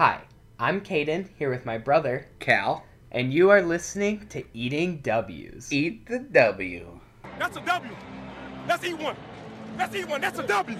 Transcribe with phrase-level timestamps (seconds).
[0.00, 0.22] Hi,
[0.58, 5.70] I'm Caden, here with my brother, Cal, and you are listening to Eating W's.
[5.70, 6.98] eat the W.
[7.38, 7.94] That's a W.
[8.66, 9.14] Let's eat one.
[9.76, 10.22] Let's eat one.
[10.22, 10.78] That's a W.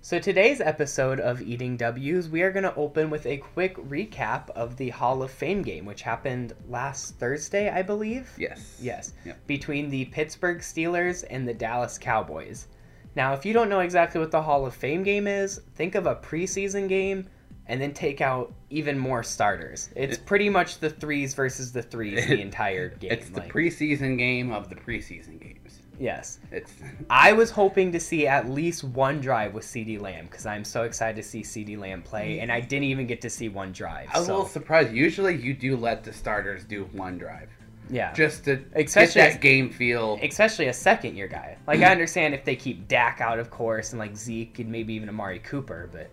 [0.00, 4.48] So today's episode of Eating W's, we are going to open with a quick recap
[4.52, 8.30] of the Hall of Fame game, which happened last Thursday, I believe.
[8.38, 8.78] Yes.
[8.80, 9.46] Yes, Yep.
[9.46, 12.68] between the Pittsburgh Steelers and the Dallas Cowboys.
[13.14, 16.06] Now, if you don't know exactly what the Hall of Fame game is, think of
[16.06, 17.28] a preseason game
[17.66, 19.88] and then take out even more starters.
[19.96, 23.12] It's pretty much the threes versus the threes the entire game.
[23.12, 25.80] It's the like- preseason game of the preseason games.
[25.98, 26.40] yes.
[26.52, 26.72] It's
[27.10, 30.82] I was hoping to see at least one drive with CeeDee Lamb because I'm so
[30.82, 34.08] excited to see CeeDee Lamb play, and I didn't even get to see one drive.
[34.12, 34.92] I was a little surprised.
[34.92, 37.48] Usually, you do let the starters do one drive
[37.90, 38.12] yeah.
[38.12, 40.18] just to Especially get that game feel.
[40.22, 41.56] especially a second year guy.
[41.66, 44.92] Like I understand if they keep Dak out, of course, and like Zeke and maybe
[44.94, 46.10] even Amari Cooper, but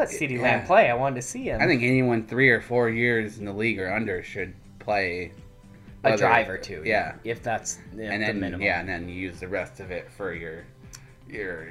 [0.00, 0.90] let CeeDee Lamb play.
[0.90, 1.60] I wanted to see him.
[1.60, 5.32] I think anyone three or four years in the league or under should play
[6.02, 6.82] a whether- drive or two.
[6.84, 8.62] Yeah, if that's know, and the then minimum.
[8.62, 10.64] yeah, and then you use the rest of it for your
[11.28, 11.68] your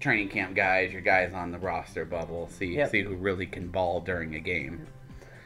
[0.00, 2.48] training camp guys, your guys on the roster bubble.
[2.48, 2.90] See Yep.
[2.90, 4.86] see who really can ball during a game.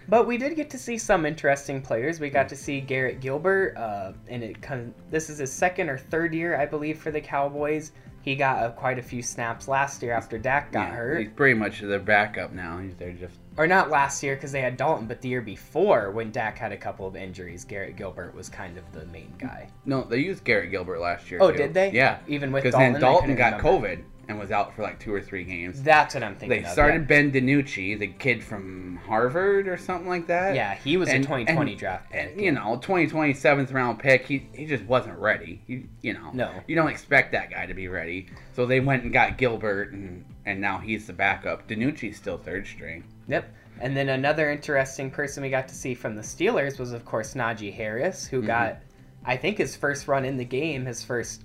[0.08, 2.20] But we did get to see some interesting players.
[2.20, 2.34] We Mm.
[2.34, 5.98] got to see Garrett Gilbert, uh, and it kind of this is his second or
[5.98, 7.92] third year, I believe, for the Cowboys.
[8.22, 11.28] He got uh, quite a few snaps last year after Dak got Yeah, hurt, He's
[11.28, 12.78] pretty much the backup now.
[12.78, 16.10] He's there just or not last year because they had Dalton, but the year before
[16.10, 19.68] when Dak had a couple of injuries, Garrett Gilbert was kind of the main guy.
[19.84, 20.02] no.
[20.02, 21.38] They used Garrett Gilbert last year.
[21.40, 21.56] Oh, too.
[21.56, 21.92] did they?
[21.92, 23.86] Yeah, even with because then Dalton got remember.
[23.88, 25.82] COVID and was out for like two or three games.
[25.82, 26.48] That's what I'm thinking.
[26.60, 27.06] They of, started yeah.
[27.06, 30.54] Ben DiNucci, the kid from Harvard or something like that.
[30.54, 32.30] Yeah, he was And- a 2020 and- draft pick.
[32.32, 34.26] And, you know, 2020 seventh round pick.
[34.26, 35.62] He he just wasn't ready.
[35.66, 36.50] You, you know, No.
[36.66, 38.26] you don't expect that guy to be ready.
[38.54, 41.68] So they went and got Gilbert, and and now he's the backup.
[41.68, 43.04] DiNucci's still third string.
[43.28, 43.52] Yep.
[43.80, 47.34] And then another interesting person we got to see from the Steelers was, of course,
[47.34, 48.46] Najee Harris, who Mhm.
[48.46, 48.78] got,
[49.24, 51.42] I think, his first run in the game, his first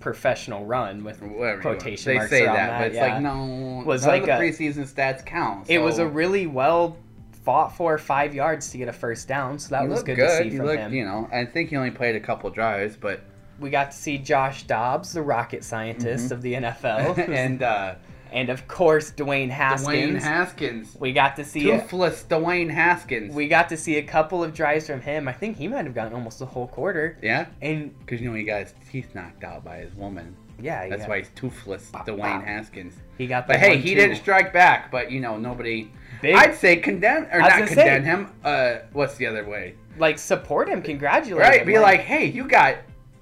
[0.00, 1.60] professional run with Whatever.
[1.62, 3.12] quotation they marks say around that, that, but it's yeah.
[3.14, 3.82] like no.
[3.86, 5.68] Was like of the a- preseason stats count.
[5.70, 6.96] It was a really well
[7.44, 10.26] fought for five yards to get a first down, so that he was good, good.
[10.28, 10.92] to see he from looked, him.
[10.94, 13.20] you know, I think he only played a couple drives, but
[13.60, 16.32] We got to see Josh Dobbs, the rocket scientist Mhm.
[16.32, 17.94] of the NFL, and uh,
[18.32, 19.88] and of course Dwayne Haskins.
[19.88, 23.34] Dwayne Haskins, we got to see toothless Dwayne Haskins.
[23.34, 25.28] we got to see a couple of drives from him.
[25.28, 27.16] I think he might have gotten almost the whole quarter.
[27.22, 30.36] yeah, And because you know he got his teeth knocked out by his woman.
[30.60, 32.44] yeah, That's why he's toothless, Dwayne.
[32.44, 32.94] Haskins.
[33.18, 33.46] he got.
[33.46, 34.00] The But hey, he two.
[34.00, 34.90] didn't strike back.
[34.90, 35.90] But you know, nobody.
[36.22, 38.32] Big, I'd say condemn or not gonna say- condemn him.
[38.44, 39.74] Uh, what's the other way?
[39.98, 41.66] like support him, congratulate Right, him.
[41.66, 42.76] be like, hey, you got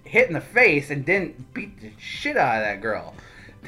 [0.04, 3.14] hit in the face and didn't beat the shit out of that girl.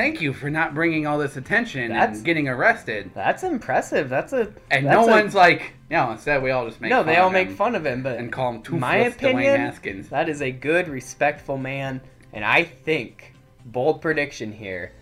[0.01, 3.11] Thank you for not bringing all this attention That's- and getting arrested.
[3.15, 4.09] that's impressive.
[4.09, 6.11] That's a And that's no a- one's like, no.
[6.11, 7.03] Instead, we all just make no.
[7.03, 10.09] They all make fun of him, but and call him toothless my Dwayne opinion, Haskins.
[10.09, 12.01] that is a good, respectful man,
[12.33, 13.35] and I think
[13.67, 14.93] bold prediction here.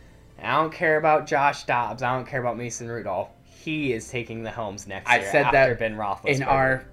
[0.42, 2.02] I don't care about Josh Dobbs.
[2.02, 3.28] I don't care about Mason Rudolph.
[3.44, 6.28] He is taking the helms next I year said after that Ben Roethlisberger.
[6.36, 6.84] in our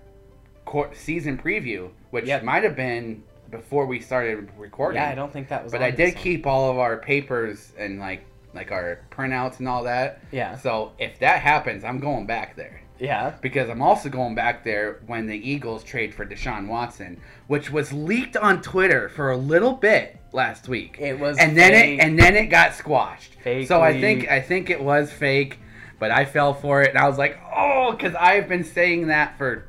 [0.65, 2.43] court season preview, which Yep.
[2.43, 3.23] might have been
[3.57, 5.01] before we started recording.
[5.01, 5.71] yeah, I don't think that was.
[5.71, 9.83] But I did keep all of our papers and like like our printouts and all
[9.83, 10.21] that.
[10.31, 13.33] Yeah, So if that happens, I'm going back there yeah.
[13.41, 17.91] because I'm also going back there when the Eagles trade for Deshaun Watson, which was
[17.91, 20.97] leaked on Twitter for a little bit last week.
[20.99, 23.35] It was and then it and then it got squashed.
[23.35, 25.59] Fake so I think I think it was fake,
[25.99, 29.37] but I fell for it and I was like, oh, because I've been saying that
[29.37, 29.67] for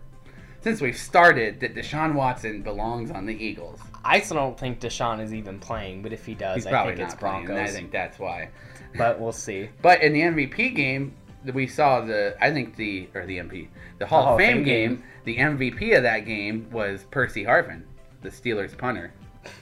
[0.66, 3.78] since we've started that Deshaun Watson belongs on the Eagles.
[4.04, 6.96] I still don't think Deshaun is even playing, but if he does, He's I probably
[6.96, 7.50] think it's not playing.
[7.52, 8.48] I think that's why.
[8.98, 9.68] But we'll see.
[9.80, 11.14] But in the MVP game,
[11.54, 13.68] we saw the I think the or the MP
[13.98, 17.82] the Hall, of Fame, game, The MVP of that game was Percy Harvin,
[18.22, 19.12] the Steelers punter.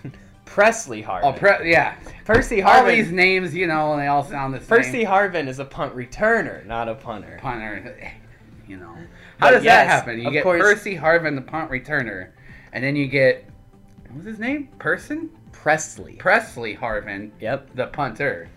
[0.47, 1.21] Pressley Harvin.
[1.25, 1.97] Oh, pre- yeah.
[2.25, 2.81] Percy Harvin.
[2.81, 4.69] All these names, you know, and they all sound the same.
[4.69, 7.39] Percy Harvin is a punt returner, not a punter.
[7.43, 7.95] punter.
[8.01, 8.11] Eh,
[8.67, 8.97] you know,
[9.45, 10.21] how does yes, that happen?
[10.21, 12.31] You get course- Percy Harvin, the punt returner,
[12.73, 13.45] and then you get
[14.09, 14.69] what was his name?
[14.79, 16.15] Person Presley.
[16.15, 17.71] Pressley Harvin, Yep.
[17.75, 18.49] the punter.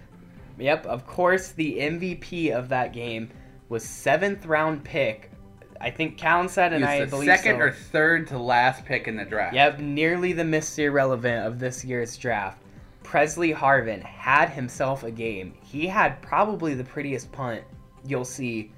[0.60, 0.86] Yep.
[0.86, 3.30] Of course, the MVP of that game
[3.69, 5.31] was seventh round pick.
[5.80, 7.66] I think Callan said, and I believe second so.
[7.66, 9.54] or third to last pick in the draft.
[9.56, 10.86] Yep, nearly the Mr.
[10.86, 12.62] Irrelevant of this year's draft.
[13.04, 15.54] Pressley Harvin had himself a game.
[15.63, 17.63] He had probably the prettiest punt
[18.06, 18.72] you'll see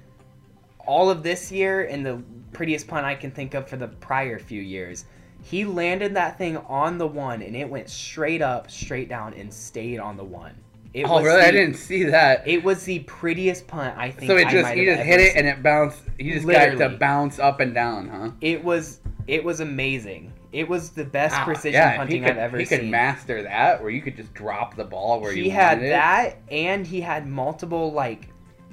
[0.90, 2.20] all of this year and the
[2.52, 5.04] prettiest punt I can think of for the prior few years.
[5.42, 9.54] He landed that thing on the one and it went straight up, straight down, and
[9.54, 10.52] stayed on the one.
[10.92, 11.42] It oh, was really?
[11.42, 12.46] I didn't see that.
[12.48, 14.28] It was the prettiest punt I think.
[14.28, 15.38] So it just he just hit it seen.
[15.38, 16.00] and it bounced.
[16.18, 16.96] He just got to Literally.
[16.96, 18.30] bounce up and down, huh?
[18.40, 18.98] It was
[19.28, 20.32] it was amazing.
[20.52, 21.44] It was the best Wow.
[21.44, 22.78] precision yeah, punting he could, I've ever he seen.
[22.80, 25.86] could master that, where you could just drop the ball where he you had wanted
[25.86, 25.90] it.
[25.90, 28.28] that and he had multiple like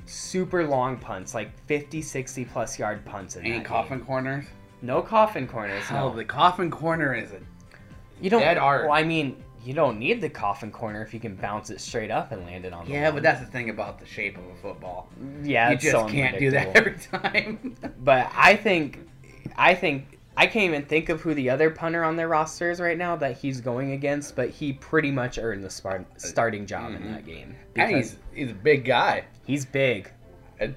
[0.07, 4.07] super long punts, like 50, 60 plus yard punts in Any coffin game.
[4.07, 4.45] corners?
[4.81, 5.83] No coffin corners.
[5.91, 6.15] Oh, No.
[6.15, 7.39] the coffin corner is a
[8.21, 8.41] You don't.
[8.41, 8.83] dead art.
[8.85, 12.09] Well, I mean, you don't need the coffin corner if you can bounce it straight
[12.11, 12.85] up and land it on.
[12.85, 13.13] The yeah, line.
[13.15, 15.09] but that's the thing about the shape of a football.
[15.43, 17.75] yeah, you just so can't do that every time.
[18.03, 18.99] But I think,
[19.57, 22.79] I think I can't even think of who the other punter on their roster is
[22.79, 24.35] right now that he's going against.
[24.35, 27.13] But he pretty much earned the spar- starting job in Mhm.
[27.15, 29.23] that game and because he's he's a big guy.
[29.45, 30.11] he's big.
[30.61, 30.75] I'd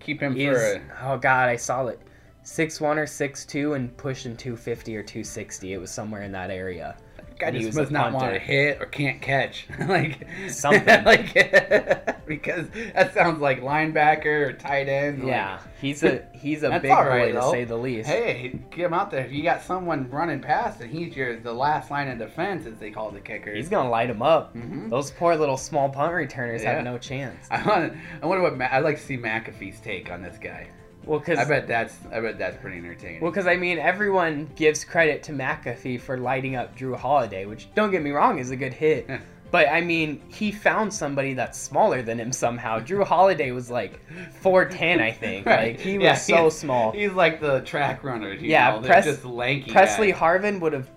[0.00, 2.00] keep him He's for a, oh god, I saw it.
[2.44, 5.72] Six one or six two and pushing two fifty or two sixty.
[5.72, 6.96] It was somewhere in that area.
[7.38, 10.86] Guy he just must not want to hit or can't catch, like Something.
[11.04, 11.34] like
[12.26, 15.20] because that sounds like linebacker or tight end.
[15.20, 17.52] like, Yeah, he's a he's a big all boy right, to though.
[17.52, 18.08] say the least.
[18.08, 19.24] Hey, get him out there.
[19.24, 22.74] If you got someone running past and he's your the last line of defense, as
[22.78, 23.56] they call the kickers.
[23.56, 24.54] He's gonna light him up.
[24.56, 24.90] Mhm.
[24.90, 26.74] Those poor little small punt returners Yeah.
[26.74, 27.46] have no chance.
[27.50, 27.92] I want.
[28.22, 30.68] I wonder what Ma- I'd like to see McAfee's take on this guy.
[31.06, 31.96] Well, because I bet that's.
[32.12, 33.20] I bet that's pretty entertaining.
[33.20, 37.72] Well, because I mean, everyone gives credit to McAfee for lighting up Drew Holiday, which
[37.74, 39.08] don't get me wrong is a good hit.
[39.50, 42.80] But I mean, he found somebody that's smaller than him somehow.
[42.80, 44.00] Drew Holiday was like
[44.42, 45.46] 4'10, I think.
[45.54, 45.76] Right.
[45.76, 46.90] Like he was Yeah, so he's- small.
[46.92, 48.32] He's like the track runner.
[48.32, 48.80] Yeah?
[48.80, 49.70] Pres- just lanky.
[49.70, 50.20] Presley guys.
[50.20, 50.88] Harvin would have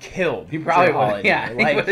[0.00, 0.48] killed.
[0.50, 1.04] He probably Drew would.
[1.08, 1.28] Holiday.
[1.28, 1.86] Yeah, like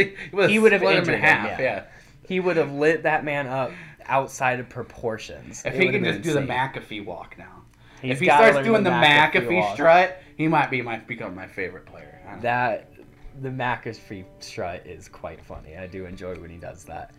[0.48, 0.72] he would.
[0.72, 1.58] have split him injured in him, half.
[1.60, 1.62] yeah.
[1.62, 1.84] yeah.
[2.26, 3.72] he would have lit that man up
[4.06, 5.62] outside of proportions.
[5.66, 6.46] If It he would can just been do the.
[6.46, 7.63] McAfee walk now.
[8.04, 11.86] He's if he starts doing the McAfee, strut, he might be my become my favorite
[11.86, 12.20] player.
[12.26, 12.42] I don't know.
[12.42, 12.90] That
[13.40, 15.76] the McAfee strut is quite funny.
[15.76, 17.12] I do enjoy when he does that.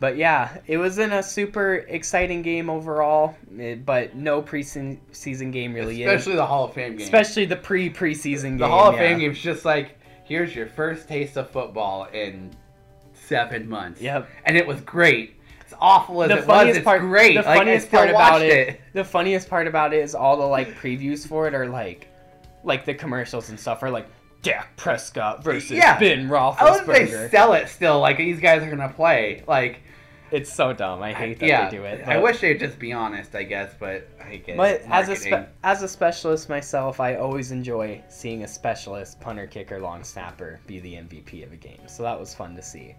[0.00, 6.02] But yeah, it wasn't a super exciting game overall, eh, but no preseason game really
[6.02, 6.38] Especially is.
[6.38, 7.04] the Hall of Fame game.
[7.04, 8.58] Especially the pre-preseason game.
[8.58, 9.00] the Hall of yeah.
[9.00, 12.50] Fame game's just like here's your first taste of football in
[13.12, 14.00] seven months.
[14.00, 14.28] Yep.
[14.44, 15.36] And it was great.
[15.80, 17.34] Awful as The it was, funniest it's part, great.
[17.36, 20.44] the Like, funniest part about watched it, the funniest part about it is all the
[20.46, 22.08] like previews for it are like,
[22.62, 24.06] like the commercials and stuff are like
[24.42, 25.98] Dak Prescott versus Yeah.
[25.98, 28.00] Ben I hope they sell it still.
[28.00, 29.42] Like these guys are gonna play.
[29.48, 29.80] Like
[30.30, 31.02] It's so dumb.
[31.02, 32.06] I hate that yeah, they do it.
[32.06, 33.34] I wish they'd just be honest.
[33.34, 34.56] I guess, but I get.
[34.56, 39.46] But as a spe- as a specialist myself, I always enjoy seeing a specialist punter,
[39.46, 41.86] kicker, long snapper be the MVP of a game.
[41.86, 42.96] So that was fun to see.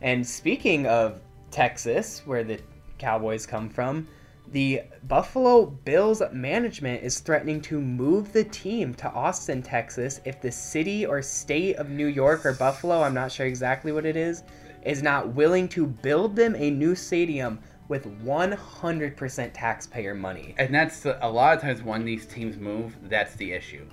[0.00, 2.60] And speaking of Texas, where the
[2.98, 4.06] Cowboys come from,
[4.50, 10.50] the Buffalo Bills management is threatening to move the team to Austin, Texas, if the
[10.50, 14.44] city or state of New York or Buffalo, I'm not sure exactly what it is,
[14.86, 17.58] is not willing to build them a new stadium
[17.88, 20.54] with 100% taxpayer money.
[20.58, 23.86] And that's a lot of times when these teams move, that's the issue.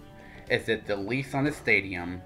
[0.50, 2.22] Is that the lease on the stadium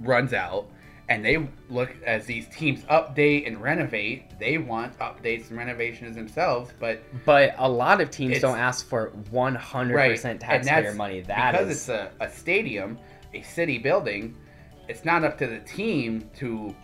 [0.00, 0.66] runs out,
[1.08, 4.38] and they look as these teams update and renovate.
[4.38, 9.10] They want updates and renovations themselves, but But a lot of teams don't ask for
[9.30, 11.20] 100% right taxpayer money.
[11.20, 12.98] That because is it's a, a stadium,
[13.34, 14.36] a city building.
[14.88, 16.74] It's not up to the team to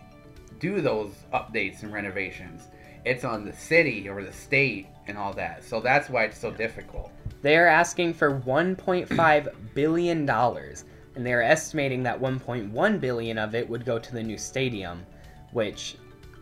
[0.59, 2.63] do those updates and renovations.
[3.05, 5.63] It's on the city or the state and all that.
[5.63, 7.11] So that's why it's so difficult.
[7.41, 13.55] they are asking for 1.5 billion dollars, and they are estimating that 1.1 billion of
[13.55, 15.05] it would go to the new stadium,
[15.51, 15.97] which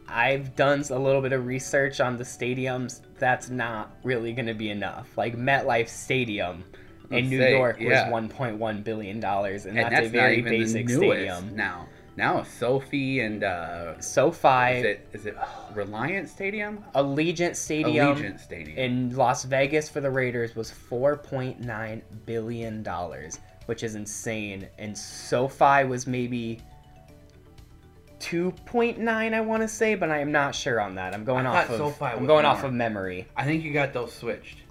[0.08, 3.02] I've done a little bit of research on the stadiums.
[3.18, 5.18] That's not really going to be enough.
[5.18, 6.64] Like MetLife Stadium
[7.12, 8.10] in Let's New say, York yeah.
[8.10, 11.56] was 1.1 billion dollars, and, and that's, that's a very basic the stadium.
[11.56, 11.88] now.
[12.16, 15.38] Now SoFi and uh, SoFi, is it is it
[15.74, 16.84] Reliant Stadium?
[16.94, 18.78] Allegiant Stadium, Allegiant Stadium.
[18.78, 24.68] in Las Vegas for the Raiders was 4.9 billion dollars, which is insane.
[24.80, 26.60] And SoFi was maybe
[28.20, 31.14] 2.9, I want to say, but I am not sure on that.
[31.14, 32.70] I'm going I off of SoFi I'm going off more.
[32.70, 33.28] of memory.
[33.38, 34.64] I think you got those switched.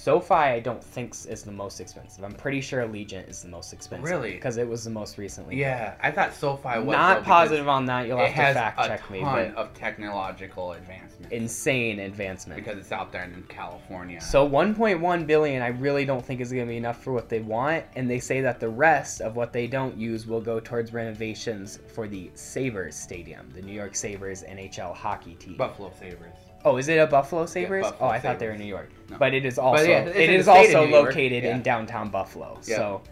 [0.00, 2.24] SoFi, I don't think is the most expensive.
[2.24, 4.08] I'm pretty sure Allegiant is the most expensive.
[4.08, 4.32] Really?
[4.32, 5.56] Because it was the most recently.
[5.56, 6.86] Yeah, I thought SoFi was.
[6.86, 8.06] Not positive on that.
[8.06, 12.62] You'll have to fact a check ton me, but of technological advancement insane advancement.
[12.62, 14.20] because it's out there in California.
[14.20, 17.40] So 1.1 billion I really don't think is going to be enough for what they
[17.40, 20.92] want and they say that the rest of what they don't use will go towards
[20.92, 25.56] renovations for the Sabres Stadium, the New York Sabres NHL hockey team.
[25.56, 26.49] Buffalo Sabres.
[26.64, 27.84] Oh, is it a Buffalo Sabres?
[27.84, 28.90] Buffalo oh, I thought they were in New York.
[29.08, 29.18] No.
[29.18, 31.54] But it is also yeah, it is the state of also located yeah.
[31.54, 32.58] in downtown Buffalo.
[32.64, 32.76] Yeah.
[32.76, 33.02] So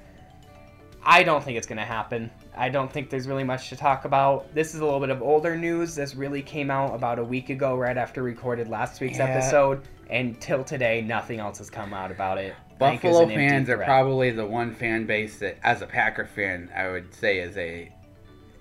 [1.02, 2.31] I don't think it's going to happen.
[2.57, 4.52] I don't think there's really much to talk about.
[4.55, 5.95] This is a little bit of older news.
[5.95, 9.26] This really came out about a week ago, right after we recorded last week's Yeah.
[9.26, 9.83] episode.
[10.11, 12.55] And till today, nothing else has come out about it.
[12.78, 17.12] Buffalo fans are probably the one fan base that, as a Packer fan, I would
[17.14, 17.93] say is a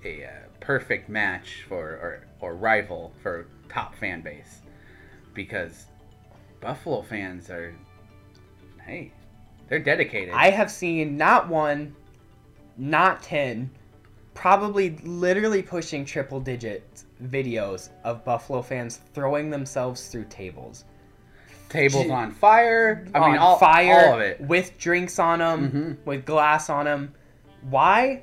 [0.06, 0.30] a uh,
[0.60, 4.62] perfect match for or, or rival for top fan base,
[5.38, 5.86] because
[6.60, 7.74] Buffalo fans are,
[8.86, 9.12] hey,
[9.70, 10.34] they're dedicated.
[10.34, 11.96] I have seen not one,
[12.76, 13.70] not ten,
[14.34, 20.84] probably literally pushing triple digits videos of Buffalo fans throwing themselves through tables.
[21.70, 23.06] Tables J- on fire.
[23.14, 24.42] I mean, on all fire all of it.
[24.42, 26.06] with drinks on them, Mhm.
[26.06, 27.14] with glass on them.
[27.70, 28.22] Why?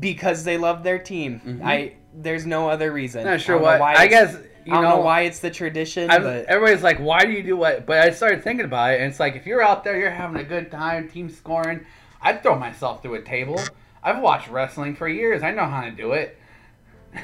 [0.00, 1.40] Because they love their team.
[1.46, 1.64] Mhm.
[1.64, 3.24] I there's no other reason.
[3.24, 3.80] Not sure I don't know what.
[3.80, 6.98] why I guess you I don't know, know why it's the tradition, but everybody's like,
[6.98, 7.86] why do you do what?
[7.86, 10.40] But I started thinking about it, and it's like, if you're out there, you're having
[10.40, 11.84] a good time, team scoring,
[12.20, 13.60] I'd throw myself through a table.
[14.02, 15.42] I've watched wrestling for years.
[15.42, 16.38] I know how to do it.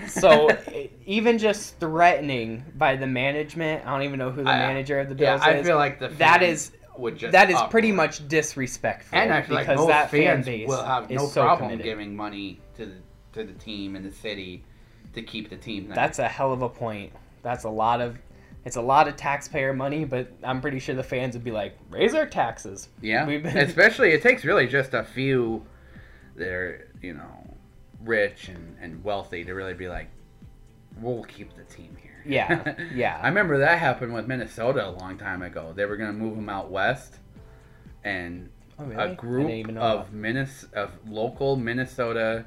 [0.06, 0.48] so
[1.06, 5.08] even just threatening by the management, I don't even know who the I- manager of
[5.08, 5.42] the yeah, is.
[5.42, 7.70] I feel like the that fans is would just that is uproar.
[7.70, 9.16] pretty much disrespectful.
[9.18, 12.60] And I feel like because most that fan base will have no problem giving money
[12.76, 12.94] to the
[13.34, 14.64] to the team and the city
[15.14, 15.86] to keep the team.
[15.86, 15.94] There.
[15.94, 17.12] That's a hell of a point.
[17.48, 18.18] That's a lot of
[18.66, 21.78] it's a lot of taxpayer money, but I'm pretty sure the fans would be like,
[21.88, 22.90] raise our taxes.
[23.00, 23.24] yeah.
[23.24, 25.64] Been- Especially, it takes really just a few
[26.36, 27.56] that are you know
[28.04, 30.08] rich and, and wealthy to really be like,
[31.00, 32.22] we'll keep the team here.
[32.26, 33.18] Yeah, yeah.
[33.22, 35.72] I remember that happened with Minnesota a long time ago.
[35.74, 37.14] They were going to move them out west,
[38.04, 39.12] and Oh, really?
[39.12, 40.12] A group of.
[40.12, 42.44] Minnes- of local Minnesota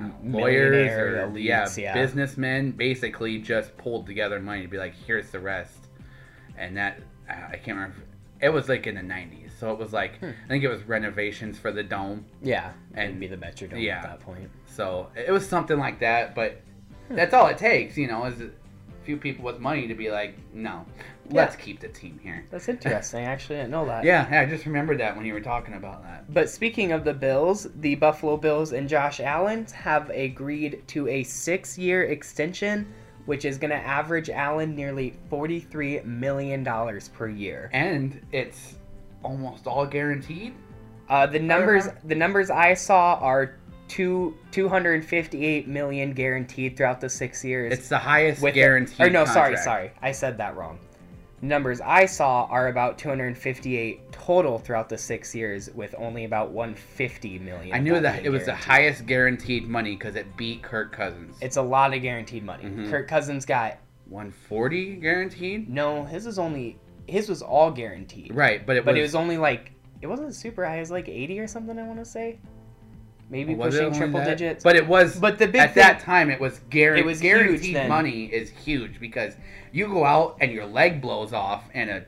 [0.00, 1.94] know, lawyers or elites, yeah, yeah.
[1.94, 5.88] businessmen basically just pulled together money to be like, here's the rest,
[6.56, 7.96] and that I can't remember.
[8.40, 10.30] It was like in the '90s, so it was like Hmm.
[10.44, 12.24] I think it was renovations for the dome.
[12.42, 13.98] yeah, and- be the Metrodome yeah.
[13.98, 14.50] at that point.
[14.66, 16.60] So it was something like that, but
[17.08, 17.14] Hmm.
[17.16, 18.40] that's all it takes, you know, is
[19.04, 20.84] few people with money to be like, no,
[21.30, 22.44] let's keep the team here.
[22.50, 23.24] That's interesting.
[23.24, 24.04] Actually, I didn't know that.
[24.04, 26.32] Yeah, yeah, I just remembered that when you were talking about that.
[26.32, 31.22] But speaking of the Bills, the Buffalo Bills and Josh Allen have agreed to a
[31.22, 32.92] six-year extension,
[33.26, 37.70] which is going to average Allen nearly forty-three million dollars per year.
[37.72, 38.74] And it's
[39.22, 40.54] almost all guaranteed.
[41.08, 43.56] Uh, the numbers the numbers I saw are
[43.92, 47.72] two two hundred and fifty-eight million guaranteed throughout the six years.
[47.74, 49.00] It's the highest with guaranteed.
[49.06, 49.64] Or no, sorry, contract.
[49.64, 50.78] sorry, I said that wrong.
[51.44, 57.38] Numbers I saw are about 258 total throughout the six years, with only about 150
[57.40, 57.74] million.
[57.74, 61.36] I knew that it was the highest guaranteed money because it beat Kirk Cousins.
[61.40, 62.64] It's a lot of guaranteed money.
[62.64, 62.88] Mhm.
[62.88, 65.68] Kirk Cousins got 140 guaranteed.
[65.68, 66.04] no.
[66.04, 68.32] His was only his was all guaranteed.
[68.32, 70.76] Right, but it But was, it was only like it wasn't super high.
[70.76, 71.76] It was like 80 or something.
[71.78, 72.38] I want to say,
[73.32, 74.38] maybe was pushing triple that?
[74.38, 74.62] digits.
[74.62, 75.18] But it was.
[75.18, 78.50] But the big at thing, that time, it was, guaran- It was guaranteed money is
[78.50, 79.34] huge because
[79.72, 82.04] you go out and your leg blows off and a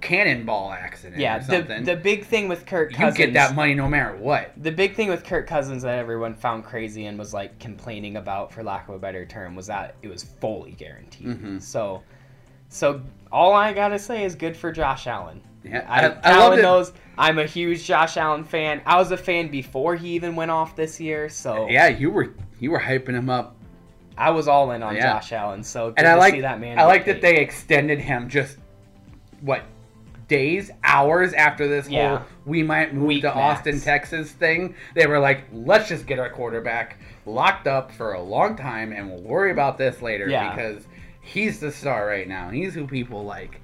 [0.00, 1.82] cannonball accident yeah, or the something.
[1.84, 3.16] the big thing with Kirk you Cousins.
[3.18, 4.52] get that money no matter what.
[4.58, 8.52] The big thing with Kirk Cousins that everyone found crazy and was like complaining about,
[8.52, 11.26] for lack of a better term, was that it was fully guaranteed.
[11.26, 11.60] Mhm.
[11.60, 12.04] So,
[12.68, 15.40] so all I gotta say is good for Josh Allen.
[15.64, 16.62] Yeah, I, I, I Allen love it.
[17.18, 18.80] I'm a huge Josh Allen fan.
[18.86, 22.32] I was a fan before he even went off this year, so Yeah, you were
[22.60, 23.56] you were hyping him up,
[24.16, 25.14] I was all in on Yeah.
[25.14, 25.62] Josh Allen.
[25.62, 26.78] So good and I to like see that man.
[26.78, 28.56] I like that they extended him just
[29.40, 29.62] what
[30.28, 32.18] days, hours after this Yeah.
[32.18, 33.60] whole we might move Week to max.
[33.60, 34.74] Austin, Texas thing.
[34.94, 39.08] They were like, let's just get our quarterback locked up for a long time, and
[39.10, 40.50] we'll worry about this later Yeah.
[40.54, 40.86] because
[41.20, 42.50] he's the star right now.
[42.50, 43.60] He's who people like.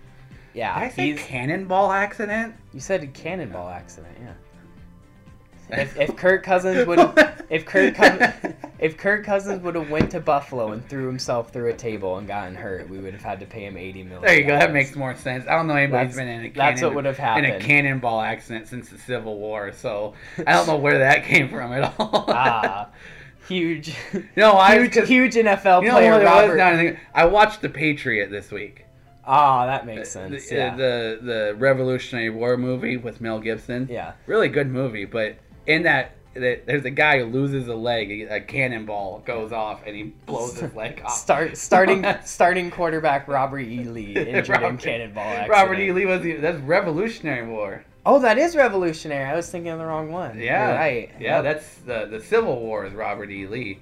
[0.54, 1.20] Yeah, Did I say he's.
[1.20, 2.54] cannonball accident?
[2.72, 4.32] You said cannonball accident, yeah.
[5.70, 6.98] If, if Kirk Cousins would,
[7.48, 7.94] if Kirk,
[8.78, 12.28] if Kirk Cousins would have went to Buffalo and threw himself through a table and
[12.28, 14.22] gotten hurt, we would have had to pay him eighty million.
[14.22, 14.58] There you go.
[14.58, 15.46] That makes more sense.
[15.48, 17.58] I don't know anybody's That's- been in a that's what would have happened in a
[17.60, 19.72] cannonball accident since the Civil War.
[19.72, 20.12] So
[20.46, 22.26] I don't know where that came from at all.
[22.28, 22.90] ah,
[23.48, 23.96] huge,
[24.36, 26.32] No, I huge, huge NFL You know player what it was?
[26.42, 26.56] Robert.
[26.58, 28.83] Now I think- I watched The Patriot this week.
[29.26, 30.48] Ah, that makes sense.
[30.48, 33.88] The, yeah, the the Revolutionary War movie with Mel Gibson.
[33.90, 34.12] yeah.
[34.26, 38.26] Really good movie, but in that, there's a guy who loses a leg.
[38.30, 41.12] A cannonball goes off and he blows his leg off.
[41.12, 43.84] Start starting starting quarterback Robert E.
[43.84, 45.50] Lee injured in Robert- cannonball accident.
[45.50, 45.92] Robert E.
[45.92, 47.84] Lee was the, that's Revolutionary War.
[48.06, 49.24] Oh, that is revolutionary.
[49.24, 50.38] I was thinking of the wrong one.
[50.38, 51.10] Yeah, You're right.
[51.18, 51.44] Yeah, Yep.
[51.44, 53.46] that's the the Civil War is Robert E.
[53.46, 53.78] Lee.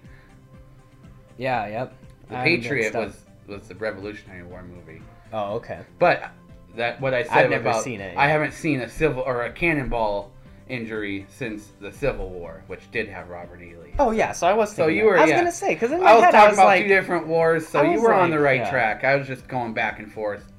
[1.38, 1.94] yeah, yep.
[2.28, 3.16] The I'm Patriot was
[3.48, 5.02] was the Revolutionary War movie.
[5.32, 5.80] Oh, okay.
[5.98, 6.30] But
[6.76, 8.16] that what I said I've never about, seen it.
[8.16, 10.30] I haven't seen a civil or a cannonball
[10.68, 13.74] injury since the Civil War, which did have Robert E.
[13.76, 13.94] Lee.
[13.98, 14.74] Oh yeah, so I was.
[14.74, 15.06] So you that.
[15.06, 15.38] were- I was yeah.
[15.38, 17.26] gonna say because in my I was head talking I was about like, two different
[17.26, 18.70] wars, so you were on the right yeah.
[18.70, 19.04] track.
[19.04, 20.52] I was just going back and forth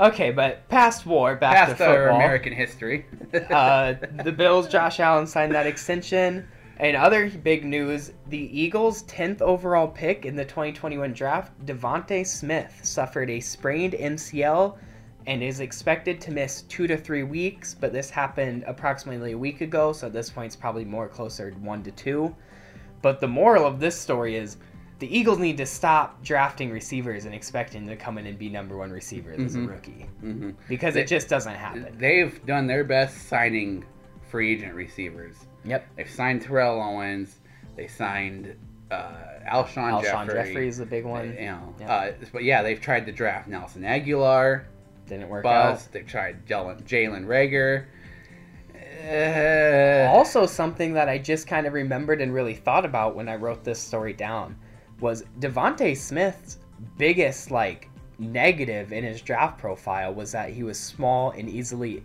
[0.00, 2.16] okay, but past war, back past to our football.
[2.16, 3.06] American history.
[3.50, 3.94] uh,
[4.24, 6.48] the Bills, Josh Allen signed that extension.
[6.80, 12.72] And other big news: the Eagles' 10th overall pick in the 2021 draft, DeVonta Smith,
[12.82, 14.78] suffered a sprained MCL
[15.26, 17.74] and is expected to miss two to three weeks.
[17.74, 21.50] But this happened approximately a week ago, so at this point it's probably more closer
[21.50, 22.34] to one to two.
[23.02, 24.56] But the moral of this story is
[25.00, 28.78] the Eagles need to stop drafting receivers and expecting to come in and be number
[28.78, 29.68] one receivers as a Mhm.
[29.68, 31.94] rookie hmm because They- it just doesn't happen.
[31.98, 33.84] They've done their best signing
[34.30, 35.36] free agent receivers.
[35.64, 35.86] Yep.
[35.96, 37.38] They've signed Terrell Owens.
[37.76, 38.56] They signed
[38.90, 39.12] uh,
[39.50, 40.44] Alshon, Alshon Jeffery.
[40.44, 41.34] Jeffery is the big one.
[41.34, 41.88] You know, Yep.
[41.90, 44.64] uh, but yeah, they've tried to draft Nelson Agholor,
[45.06, 45.86] Didn't work Buzz.
[45.88, 47.86] They've tried Jalen Jalen Reagor.
[49.02, 50.10] Uh.
[50.10, 53.64] Also, something that I just kind of remembered and really thought about when I wrote
[53.64, 54.56] this story down
[55.00, 56.58] was DeVonta Smith's
[56.98, 57.88] biggest like
[58.18, 62.04] negative in his draft profile was that he was small and easily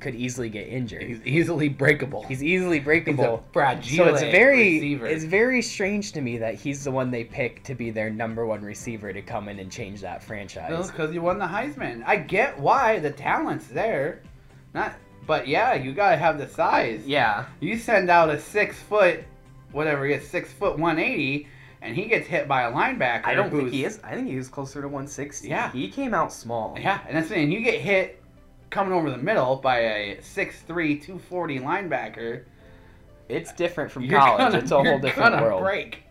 [0.00, 1.02] could easily get injured.
[1.02, 2.24] he's easily breakable.
[2.24, 3.44] He's easily He's breakable.
[3.48, 5.06] a fragile so it's very receiver.
[5.06, 8.44] it's very strange to me that he's the one they pick to be their number
[8.46, 10.90] one receiver to come in and change that franchise.
[10.90, 12.02] because you won the Heisman.
[12.06, 14.20] I get why the talent's there,
[14.74, 14.94] not.
[15.26, 17.02] But yeah, you gotta have the size.
[17.06, 17.46] Yeah.
[17.60, 19.24] You send out a six foot,
[19.72, 21.48] whatever he is, six foot one eighty,
[21.80, 23.24] and he gets hit by a linebacker.
[23.24, 24.00] I don't think he is.
[24.04, 25.48] I think he was closer to 160.
[25.48, 25.70] Yeah.
[25.72, 26.76] He came out small.
[26.78, 27.52] Yeah, and that's the thing.
[27.52, 28.22] You get hit
[28.70, 32.42] coming over the middle by a 6'3", 240 linebacker.
[33.28, 34.38] It's different from college.
[34.38, 35.62] gonna- it's a whole different world.
[35.62, 36.02] Break.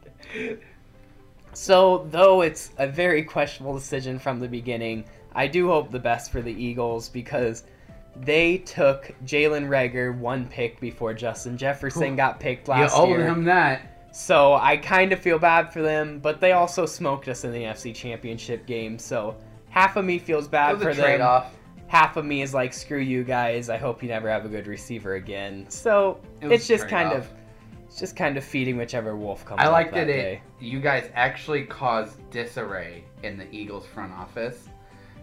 [1.54, 5.06] So, though it's a very questionable decision from the beginning,
[5.36, 7.64] I do hope the best for the Eagles because
[8.16, 13.08] they took Jalen Reagor one pick before Justin Jefferson got picked last You last owe
[13.08, 13.28] year.
[13.28, 13.82] him that.
[14.16, 17.64] So I kind of feel bad for them, but they also smoked us in the
[17.64, 18.98] NFC Championship game.
[19.00, 19.36] So
[19.70, 21.04] half of me feels bad for them.
[21.04, 21.52] trade off.
[21.94, 23.70] Half of me is like, screw you guys.
[23.70, 25.70] I hope you never have a good receiver again.
[25.70, 27.30] So It it's just kind trade-off.
[27.30, 27.38] of,
[27.88, 29.62] it's just kind of feeding whichever wolf comes.
[29.62, 30.14] I like that that it.
[30.14, 30.42] day.
[30.60, 34.70] You guys actually caused disarray in the Eagles front office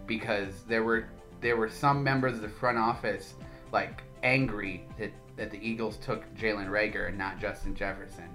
[0.07, 1.07] because there were
[1.41, 3.33] there were some members of the front office
[3.73, 8.29] like angry that that the Eagles took Jalen Reagor and not Justin Jefferson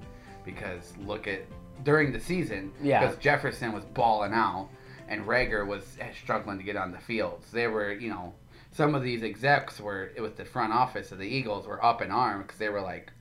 [0.45, 1.41] because look at
[1.85, 3.01] during the season Yeah.
[3.01, 4.69] because Jefferson was balling out
[5.09, 7.45] and Reagor was struggling to get on the field.
[7.51, 8.35] So they were you know
[8.73, 12.03] some of these execs were it was the front office of the Eagles were up
[12.03, 13.13] in arms because they were like.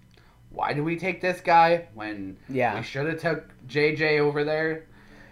[0.51, 2.77] Why do we take this guy when Yeah.
[2.77, 4.85] we should have took JJ over there,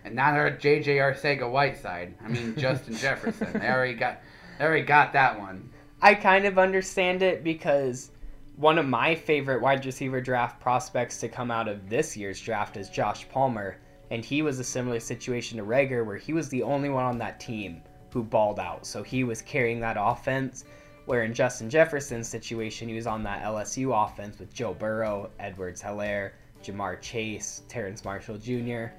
[0.03, 2.15] and not our JJ Arcega Whiteside.
[2.21, 3.47] I mean Justin Jefferson.
[3.53, 4.19] They already got,
[4.59, 5.69] they already got that one.
[6.01, 8.11] I kind of understand it because
[8.57, 12.75] one of my favorite wide receiver draft prospects to come out of this year's draft
[12.75, 13.77] is Josh Palmer,
[14.13, 17.17] and he was a similar situation to Reagor where he was the only one on
[17.17, 18.85] that team who balled out.
[18.85, 20.65] So he was carrying that offense.
[21.05, 25.81] Where in Justin Jefferson's situation, he was on that LSU offense with Joe Burrow, Edwards
[25.81, 28.93] Helaire, Ja'Marr Chase, Terrace Marshall Jr.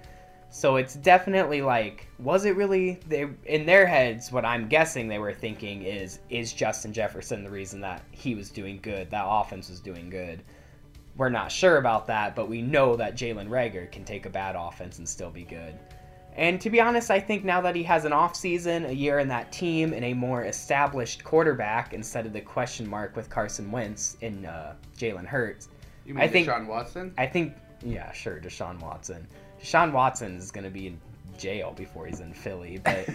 [0.50, 4.32] So it's definitely like, was it really they in their heads?
[4.32, 8.50] What I'm guessing they were thinking is, is Justin Jefferson the reason that he was
[8.50, 10.42] doing good, that offense was doing good?
[11.16, 14.56] We're not sure about that, but we know that Jalen Reagor can take a bad
[14.56, 15.78] offense and still be good.
[16.36, 19.28] And to be honest, I think now that he has an offseason, a year in
[19.28, 24.16] that team, and a more established quarterback instead of the question mark with Carson Wentz
[24.20, 25.68] in uh, Jalen Hurts,
[26.04, 27.14] You I mean think- Deshaun Watson?
[27.16, 29.28] I think, yeah, sure, Deshaun Watson.
[29.62, 30.98] Deshaun Watson is going to be in
[31.38, 33.08] jail before he's in Philly, but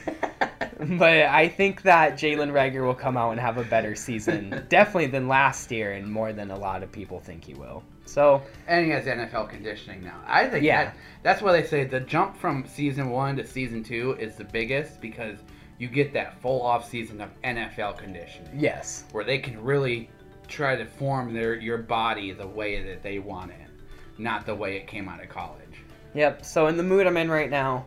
[0.98, 5.08] but I think that Jalen Reagor will come out and have a better season, definitely
[5.08, 7.84] than last year, and more than a lot of people think he will.
[8.06, 10.20] So and he has NFL conditioning now.
[10.26, 10.86] I think Yeah.
[10.86, 14.46] that, that's why they say the jump from season one to season two is the
[14.46, 15.38] biggest because
[15.78, 20.10] you get that full off season of NFL conditioning yes, where they can really
[20.48, 23.70] try to form their your body the way that they want it,
[24.18, 25.84] not the way it came out of college.
[26.16, 26.44] yep.
[26.44, 27.86] So in the mood I'm in right now,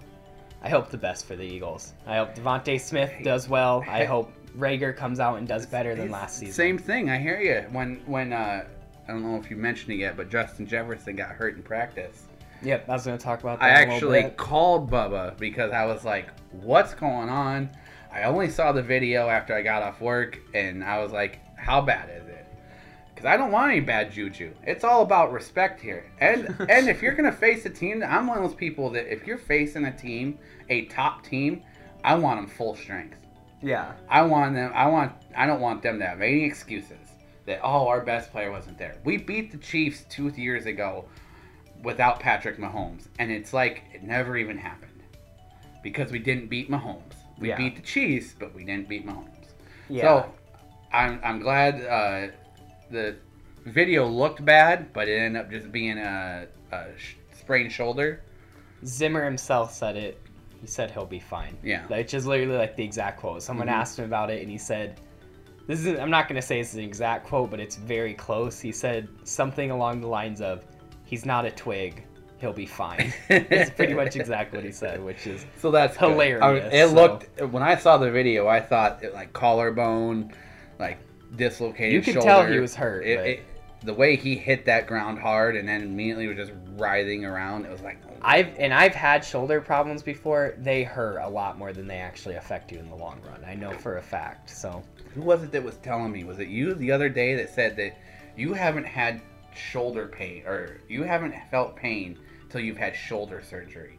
[0.62, 1.92] I hope the best for the Eagles.
[2.06, 3.84] I hope DeVonta Smith does well.
[3.88, 6.54] I hope Reagor comes out and does better than last season.
[6.54, 7.10] Same thing.
[7.10, 7.66] I hear you.
[7.72, 8.64] When when uh,
[9.08, 12.26] I don't know if you mentioned it yet, but Justin Jefferson got hurt in practice.
[12.62, 13.64] Yep, I was going to talk about that.
[13.64, 17.70] I in a little actually called Bubba because I was like, "What's going on?"
[18.12, 21.80] I only saw the video after I got off work, and I was like, "How
[21.80, 22.21] bad is it?"
[23.14, 24.52] Because I don't want any bad juju.
[24.64, 26.10] It's all about respect here.
[26.20, 29.26] And and if you're gonna face a team, I'm one of those people that if
[29.26, 31.62] you're facing a team, a top team,
[32.04, 33.18] I want them full strength.
[33.60, 33.92] Yeah.
[34.08, 34.72] I want them.
[34.74, 35.12] I want.
[35.36, 36.96] I don't want them to have any excuses.
[37.46, 38.96] that oh our best player wasn't there.
[39.04, 41.04] We beat the Chiefs two years ago
[41.82, 45.02] without Patrick Mahomes, and it's like it never even happened
[45.82, 47.14] because we didn't beat Mahomes.
[47.38, 47.56] We Yeah.
[47.56, 49.46] beat the Chiefs, but we didn't beat Mahomes.
[49.88, 50.02] Yeah.
[50.02, 50.32] So
[50.92, 52.32] I'm I'm glad uh,
[52.92, 53.16] the
[53.64, 58.22] video looked bad, but it ended up just being a, a sh- sprained shoulder.
[58.84, 60.20] Zimmer himself said it.
[60.60, 61.56] He said he'll be fine.
[61.62, 61.86] Yeah.
[61.88, 63.42] Which is literally like the exact quote.
[63.42, 63.72] Someone Mhm.
[63.72, 65.00] asked him about it and he said,
[65.66, 68.60] This is I'm not gonna say it's an exact quote, but it's very close.
[68.60, 70.64] He said something along the lines of,
[71.04, 72.04] He's not a twig,
[72.40, 73.12] he'll be fine.
[73.28, 75.96] it's pretty much exactly what he said, which is So that's.
[75.96, 79.32] Hilarious, I mean, it so- looked when I saw the video, I thought it like
[79.32, 80.32] collarbone,
[80.78, 80.98] like
[81.36, 81.92] dislocated.
[81.92, 82.26] You could shoulder.
[82.28, 83.42] tell he was hurt, It, it-
[83.84, 87.64] the way he hit that ground hard and then immediately was just writhing around.
[87.64, 90.54] It was like, oh, I've and I've had shoulder problems before.
[90.58, 93.44] They hurt a lot more than they actually affect you in the long run.
[93.44, 94.50] I know for a fact.
[94.50, 94.82] So
[95.14, 96.24] who was it that was telling me?
[96.24, 97.98] Was it you the other day that said that
[98.36, 99.20] you haven't had
[99.54, 102.18] shoulder pain or you haven't felt pain
[102.50, 103.98] till you've had shoulder surgery?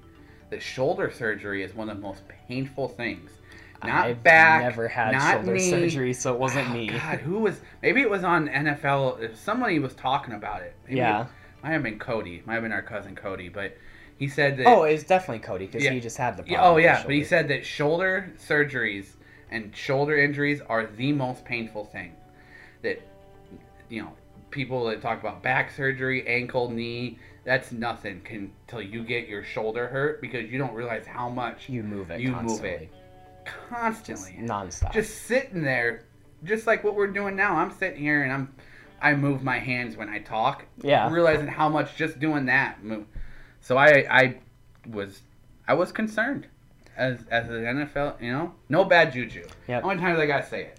[0.49, 3.31] That shoulder surgery is one of the most painful things.
[3.85, 4.63] Not I've back.
[4.63, 5.69] never had shoulder knee.
[5.69, 6.87] surgery, so it wasn't Oh, me.
[6.89, 7.61] God, who was?
[7.81, 9.21] Maybe it was on NFL.
[9.21, 10.75] if Somebody was talking about it.
[10.87, 11.21] Maybe Yeah.
[11.23, 11.27] It
[11.63, 12.41] might have been Cody.
[12.45, 13.49] Might have been our cousin Cody.
[13.49, 13.77] But
[14.17, 14.67] he said that.
[14.67, 15.91] Oh, it was definitely Cody because Yeah.
[15.91, 19.07] he just had the problem oh yeah, but he said that shoulder surgeries
[19.51, 22.13] and shoulder injuries are the most painful thing.
[22.81, 23.01] That
[23.89, 24.11] you know,
[24.51, 29.87] people that talk about back surgery, ankle, knee, that's nothing until you get your shoulder
[29.87, 32.89] hurt because you don't realize how much you move it you move it
[33.45, 34.37] constantly.
[34.39, 34.93] nonstop.
[34.93, 36.03] Just sitting there,
[36.43, 37.55] just like what we're doing now.
[37.55, 38.55] I'm sitting here and I'm
[39.01, 40.65] I move my hands when I talk.
[40.81, 41.11] Yeah.
[41.11, 43.05] Realizing how much just doing that move.
[43.61, 44.37] So I I
[44.89, 45.21] was
[45.67, 46.47] I was concerned
[46.95, 49.45] as as an NFL, you know, no bad juju.
[49.67, 50.71] Yeah, many times I gotta say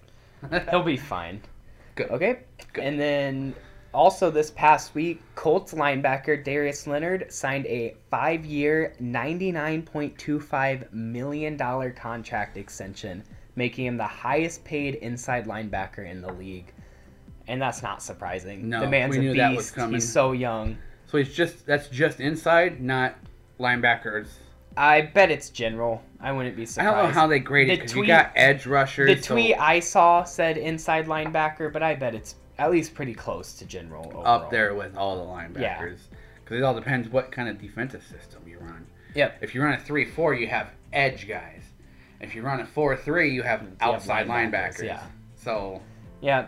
[0.51, 0.69] it?
[0.71, 1.41] He'll be fine.
[1.95, 2.11] Good.
[2.11, 2.41] Okay.
[2.73, 2.85] Good.
[2.85, 3.55] And then
[3.95, 11.57] also this past week, Colts linebacker Darius Leonard signed a five-year, $99.25 million
[11.95, 13.23] contract extension,
[13.57, 16.73] making him the highest-paid inside linebacker in the league.
[17.47, 18.69] And that's not surprising.
[18.69, 19.39] No, the man's we a knew beast.
[19.39, 19.95] that was coming.
[19.95, 20.77] He's so young.
[21.07, 23.15] So he's just that's just inside, not
[23.61, 24.29] linebackers.
[24.77, 26.03] I bet it's general.
[26.21, 26.89] I wouldn't be surprised.
[26.89, 29.15] I don't know how they grade it The because you got edge rushers.
[29.15, 33.15] The so tweet I saw said inside linebacker, but I bet it's at least pretty
[33.15, 34.07] close to general.
[34.07, 34.27] Overall.
[34.27, 35.61] up there with all the linebackers.
[35.61, 35.87] Yeah.
[36.45, 38.87] Because it all depends what kind of defensive system you run.
[39.15, 39.39] Yep.
[39.43, 41.63] If you run a 3 4, you have edge guys.
[42.21, 44.85] If you run a 4 3, you have outside linebackers, linebackers.
[44.85, 45.03] yeah.
[45.37, 45.81] So,
[46.21, 46.47] Yeah.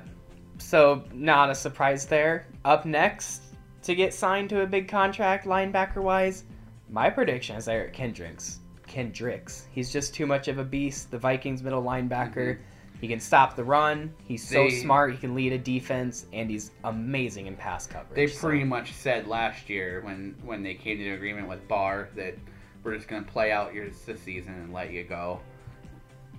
[0.58, 2.46] So not a surprise there.
[2.64, 3.42] Up next
[3.82, 6.44] to get signed to a big contract linebacker wise,
[6.88, 8.60] my prediction is Eric Kendricks.
[8.86, 9.66] Kendricks.
[9.70, 11.10] He's just too much of a beast.
[11.10, 12.54] The Vikings middle linebacker.
[12.56, 12.62] Mm-hmm.
[13.00, 14.14] He can stop the run.
[14.24, 14.64] He's so.
[14.64, 15.12] They- smart.
[15.12, 18.14] He can lead a defense, and he's amazing in pass coverage.
[18.14, 21.66] they so- pretty much said last year when, when they came to an agreement with
[21.68, 22.34] Barr that
[22.82, 25.40] we're just going to play out your this season and let you go,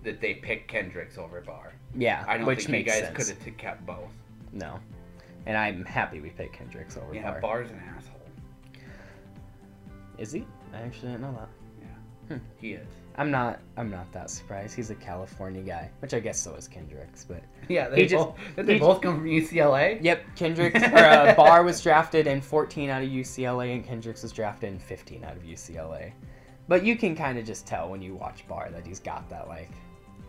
[0.04, 1.74] that they picked Kendricks over Barr.
[1.96, 3.17] yeah, I don't which think you makes guys sense.
[3.30, 4.10] could have kept both.
[4.54, 4.80] No,
[5.46, 7.41] and I'm happy we picked Kendricks over Yeah, Barr.
[7.41, 8.13] Barr's an asshole.
[10.17, 10.46] Is he?
[10.74, 11.50] I actually didn't know that.
[11.82, 12.43] Yeah, hmm.
[12.60, 12.88] he is.
[13.19, 13.60] I'm not.
[13.77, 14.75] I'm not that surprised.
[14.75, 17.25] He's a California guy, which I guess so is Kendricks.
[17.27, 20.01] But Yeah, they just- both, they both come from UCLA?
[20.03, 24.32] yep, Kendricks or uh, Barr was drafted in 14 out of UCLA, and Kendricks was
[24.32, 26.12] drafted in 15 out of UCLA.
[26.67, 29.47] But you can kind of just tell when you watch Barr that he's got that
[29.47, 29.71] like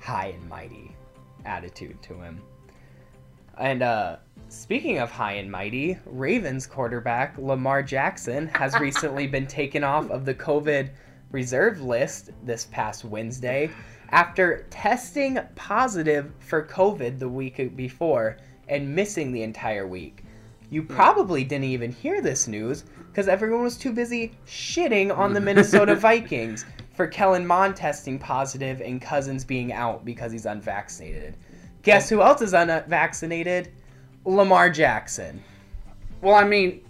[0.01, 0.95] high and mighty
[1.45, 2.41] attitude to him.
[3.59, 4.17] And uh,
[4.49, 10.25] speaking of high and mighty, Ravens quarterback Lamar Jackson has recently been taken off of
[10.25, 10.91] the COVID
[11.31, 13.71] reserve list this past Wednesday
[14.11, 18.39] after testing positive for COVID the week before
[18.69, 20.25] and missing the entire week.
[20.71, 20.95] You hmm.
[20.95, 25.95] probably didn't even hear this news because everyone was too busy shitting on the Minnesota
[25.97, 26.65] Vikings
[26.95, 31.37] for Kellen Mond testing positive and Cousins being out because he's unvaccinated.
[31.83, 32.17] Guess oh.
[32.17, 33.73] who else is unvaccinated?
[34.25, 35.43] Lamar Jackson.
[36.21, 36.85] Well, I mean,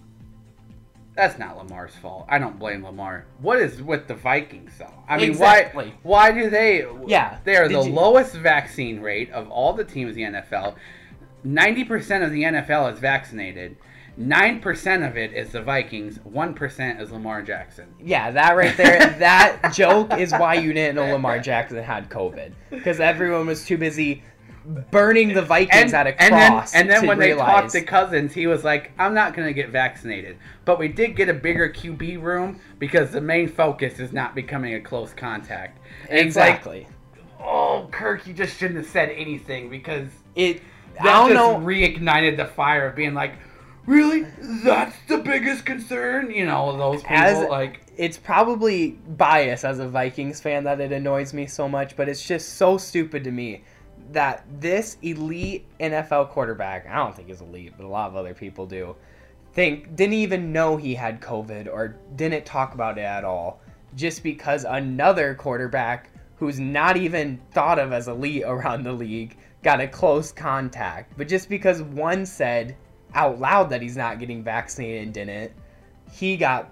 [1.19, 2.25] that's not Lamar's fault.
[2.29, 3.25] I don't blame Lamar.
[3.41, 4.93] What is with the Vikings, though?
[5.07, 5.93] I mean, Exactly.
[6.03, 6.29] why?
[6.29, 6.85] Why do they?
[7.07, 10.39] Yeah, they are did the you- lowest vaccine rate of all the teams in the
[10.39, 10.75] NFL.
[11.43, 13.77] Ninety percent of the NFL is vaccinated.
[14.17, 16.19] Nine percent of it is the Vikings.
[16.23, 17.93] One percent is Lamar Jackson.
[18.03, 22.51] Yeah, that right there, that joke is why you didn't know Lamar Jackson had COVID.
[22.69, 24.23] Because everyone was too busy
[24.91, 26.73] burning the Vikings at a and then, cross.
[26.73, 29.69] and then when they talked to Cousins, he was like, "I'm not going to get
[29.69, 34.35] vaccinated, but we did get a bigger QB room because the main focus is not
[34.35, 35.79] becoming a close contact."
[36.09, 36.87] And it's like, Exactly.
[37.39, 40.61] oh, Kirk, you just shouldn't have said anything because it
[40.95, 41.55] that don't just know.
[41.65, 43.33] reignited the fire of being like,
[43.85, 44.25] really?
[44.63, 46.29] That's the biggest concern?
[46.31, 47.81] You know, those people As- like.
[47.97, 52.25] it's probably bias as a Vikings fan that it annoys me so much, but it's
[52.25, 53.63] just so stupid to me
[54.11, 58.33] that this elite NFL quarterback, I don't think he's elite, but a lot of other
[58.33, 58.95] people do,
[59.53, 63.61] think didn't even know he had COVID or didn't talk about it at all
[63.95, 69.81] just because another quarterback who's not even thought of as elite around the league got
[69.81, 71.17] a close contact.
[71.17, 72.77] But just because one said
[73.13, 75.51] out loud that he's not getting vaccinated and didn't,
[76.11, 76.71] he got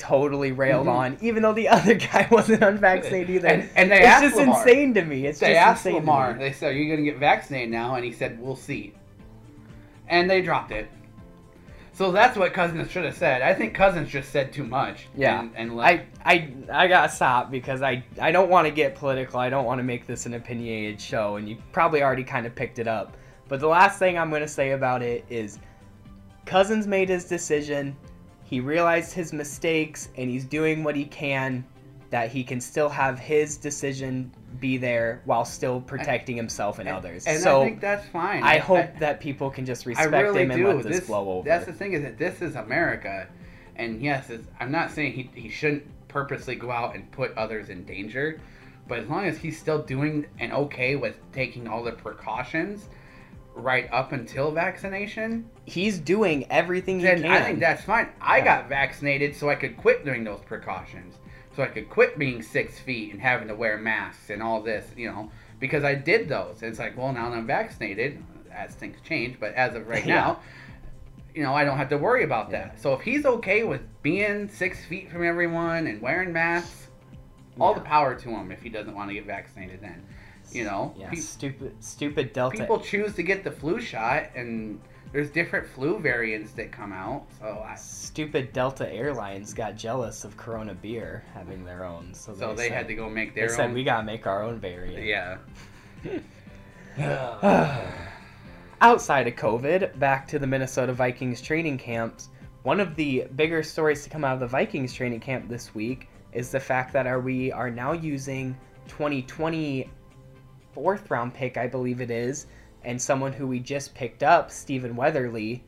[0.00, 0.92] totally railed Mhm.
[0.94, 3.48] on, even though the other guy wasn't unvaccinated either.
[3.48, 4.58] And- and they it's asked just Lamar.
[4.68, 5.26] insane to me.
[5.26, 6.38] It's They just asked insane to Lamar, me.
[6.40, 7.94] they said, Are you going to get vaccinated now?
[7.94, 8.94] And he said, We'll see.
[10.08, 10.88] And they dropped it.
[11.92, 13.42] So that's what Cousins should have said.
[13.42, 15.06] I think Cousins just said too much.
[15.14, 18.94] Yeah, And, and I, I, I gotta stop because I, I don't want to get
[18.94, 19.38] political.
[19.38, 22.54] I don't want to make this an opinionated show, and you probably already kind of
[22.54, 23.18] picked it up.
[23.48, 25.58] But the last thing I'm gonna say about it is,
[26.46, 27.94] Cousins made his decision.
[28.50, 31.64] He realized his mistakes, and he's doing what he can
[32.10, 37.24] that he can still have his decision be there while still protecting himself and, others.
[37.28, 38.42] And so I think that's fine.
[38.42, 40.72] I hope that people can just respect really him and do.
[40.72, 41.48] let this, blow over.
[41.48, 43.28] That's the thing is that this is America,
[43.76, 47.84] and yes, I'm not saying he he shouldn't purposely go out and put others in
[47.84, 48.40] danger,
[48.88, 52.88] but as long as he's still doing and okay with taking all the precautions,
[53.54, 57.30] right up until vaccination, He's doing everything he then can.
[57.30, 58.08] I think that's fine.
[58.20, 58.44] I Yeah.
[58.44, 61.14] got vaccinated so I could quit doing those precautions.
[61.54, 64.86] So I could quit being six feet and having to wear masks and all this,
[64.96, 66.62] you know, because I did those.
[66.62, 70.14] It's like, well, now that I'm vaccinated, as things change, but as of right Yeah.
[70.14, 70.40] now,
[71.34, 72.66] you know, I don't have to worry about Yeah.
[72.68, 72.80] that.
[72.80, 76.88] So if he's okay with being six feet from everyone and wearing masks,
[77.60, 80.02] all the power to him if he doesn't want to get vaccinated then.
[80.52, 80.94] You know?
[80.98, 82.58] Yeah, Pe- stupid, stupid Delta.
[82.58, 84.80] people choose to get the flu shot and
[85.12, 87.26] there's different flu variants that come out.
[87.40, 92.54] So I, Stupid Delta Airlines got jealous of Corona beer having their own, so, So
[92.54, 93.48] they said, had to go make their.
[93.48, 95.04] They their said we gotta make our own variant.
[95.04, 95.38] yeah.
[98.82, 102.30] Outside of COVID, back to the Minnesota Vikings training camps.
[102.62, 106.08] One of the bigger stories to come out of the Vikings training camp this week
[106.32, 108.56] is the fact that are we are now using
[108.88, 109.90] 2020
[110.80, 112.46] fourth round pick, I believe it is,
[112.84, 115.62] and someone who we just picked up, Stephen Weatherly,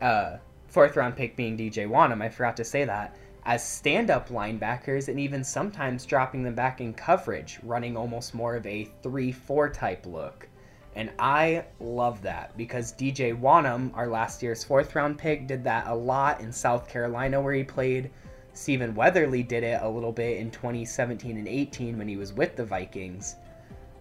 [0.00, 4.30] uh, fourth round pick being DJ Wonnum, I forgot to say that, as stand up
[4.30, 9.30] linebackers and even sometimes dropping them back in coverage, running almost more of a 3
[9.30, 10.48] 4 type look.
[10.96, 15.86] And I love that because DJ Wonnum, our last year's fourth round pick, did that
[15.86, 18.10] a lot in South Carolina where he played.
[18.54, 22.56] Stephen Weatherly did it a little bit in 2017 and 18 when he was with
[22.56, 23.36] the Vikings.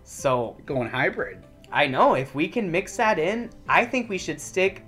[0.09, 1.45] So Going hybrid.
[1.71, 4.81] I know if we can mix that in, I think we should stick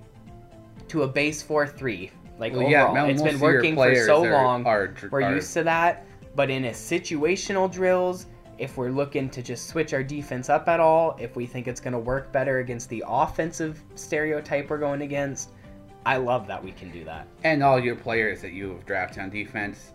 [0.88, 2.10] to a base 4-3.
[2.40, 4.66] Like Well, yeah, overall, mo- it's been working for so are- long.
[4.66, 6.06] are we're are- used to that.
[6.36, 8.26] But in a situational drills,
[8.58, 11.80] if we're looking to just switch our defense up at all, if we think it's
[11.80, 15.52] going to work better against the offensive stereotype we're going against,
[16.04, 17.28] I love that we can do that.
[17.44, 19.92] And all your players that you have drafted on defense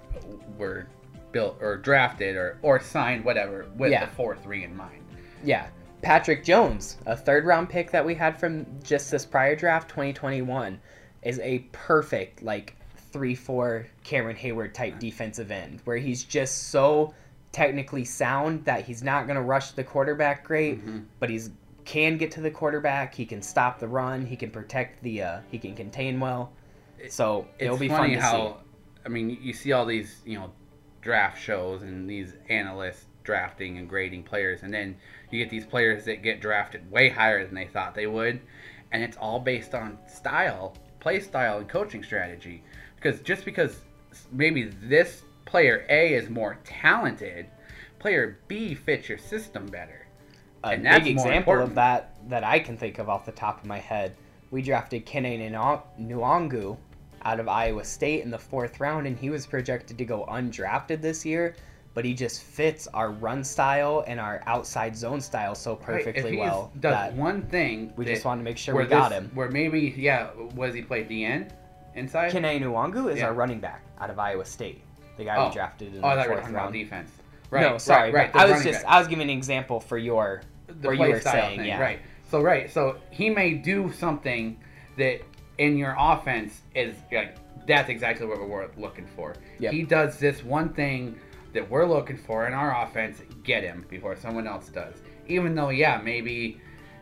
[0.57, 0.87] were
[1.33, 4.05] built or drafted or, or signed, whatever, with Yeah.
[4.05, 5.03] the 4 3 in mind.
[5.47, 5.69] Yeah.
[6.03, 10.79] Patrick Jones, a third round pick that we had from just this prior draft, 2021,
[11.23, 12.77] is a perfect, like,
[13.13, 17.15] 3 4 Cameron Heyward type defensive end, where he's just so
[17.53, 21.05] technically sound that he's not going to rush the quarterback great, Mhm.
[21.19, 21.51] but he's
[21.87, 23.15] can get to the quarterback.
[23.15, 24.27] He can stop the run.
[24.27, 25.23] He can protect the.
[25.23, 26.53] Uh, he can contain well.
[27.09, 28.57] So It's it'll be funny fun to how,
[29.05, 30.51] I mean, you see all these, you know,
[31.01, 34.97] draft shows and these analysts drafting and grading players, and then
[35.31, 38.41] you get these players that get drafted way higher than they thought they would,
[38.93, 42.63] and it's all based on style, play style, and coaching strategy.
[42.95, 43.83] Because just because
[44.33, 47.47] maybe this player A is more talented,
[47.99, 50.07] player B fits your system better.
[50.65, 51.69] a And that's big example important.
[51.71, 54.17] of that that I can think of off the top of my head.
[54.51, 55.51] We drafted Kene
[56.01, 56.77] Nwangwu
[57.23, 61.03] out of Iowa State in the fourth round, and he was projected to go undrafted
[61.03, 61.57] this year.
[61.97, 66.05] But he just fits our run style and our outside zone style so Right, if
[66.05, 68.85] perfectly he well does that one thing, we that- just wanted to make sure where
[68.85, 69.31] we got this- him.
[69.33, 71.51] Where maybe, yeah, was he play DN
[71.95, 72.33] inside?
[72.33, 73.29] Kene Nwangwu is Yeah.
[73.29, 74.83] our running back out of Iowa State,
[75.17, 75.49] the guy Oh.
[75.49, 76.75] we drafted in Oh, the thought fourth round.
[76.75, 77.11] defense.
[77.49, 77.63] Right.
[77.63, 78.25] no, sorry, Right.
[78.25, 78.93] right the I was just back.
[78.93, 81.81] I was giving an example for your the where you were style saying, thing, yeah.
[81.81, 82.01] right?
[82.31, 84.59] So right, so he may do something
[84.99, 85.23] that
[85.57, 89.35] in your offense is like that's exactly what we're looking for.
[89.61, 89.73] Yep.
[89.73, 91.19] He does this one thing
[91.57, 93.21] that we're looking for in our offense.
[93.43, 94.95] Get him before someone else does.
[95.27, 96.61] Even though, yeah, maybe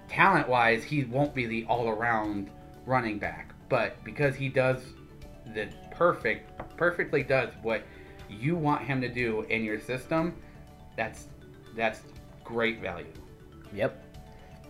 [0.09, 2.51] talent wise, he won't be the all around
[2.87, 3.55] running back.
[3.69, 4.83] But because he does
[5.55, 7.83] the perfect, perfectly does what
[8.31, 10.35] you want him to do in your system,
[10.97, 11.27] that's
[11.77, 12.01] that's
[12.45, 13.13] great value.
[13.75, 14.01] Yep.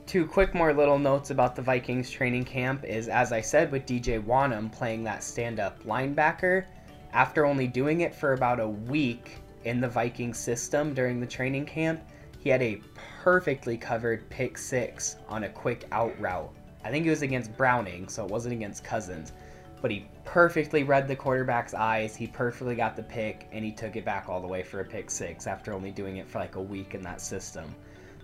[0.06, 3.86] Two quick more little notes about the Vikings training camp is as I said with
[3.86, 6.64] DJ Wonnum playing that stand up linebacker,
[7.12, 11.66] after only doing it for about a week in the Viking system during the training
[11.66, 12.02] camp,
[12.38, 12.80] he had a
[13.22, 16.52] perfectly covered pick six on a quick out route.
[16.84, 19.32] I think it was against Browning, so it wasn't against Cousins.
[19.80, 23.96] But he perfectly read the quarterback's eyes, he perfectly got the pick, and he took
[23.96, 26.56] it back all the way for a pick six after only doing it for like
[26.56, 27.74] a week in that system.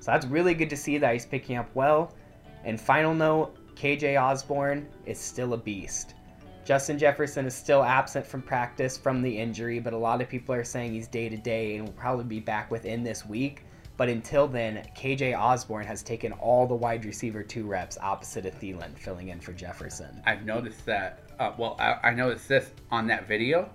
[0.01, 2.15] So that's really good to see that he's picking up well.
[2.65, 6.15] And final note KJ Osborn is still a beast.
[6.65, 10.55] Justin Jefferson is still absent from practice from the injury, but a lot of people
[10.55, 13.65] are saying he's day to day and will probably be back within this week.
[13.97, 18.59] But until then, KJ Osborn has taken all the wide receiver two reps opposite of
[18.59, 20.23] Thielen, filling in for Jefferson.
[20.25, 21.21] I've noticed that.
[21.39, 23.69] Uh, well, I, I noticed this on that video,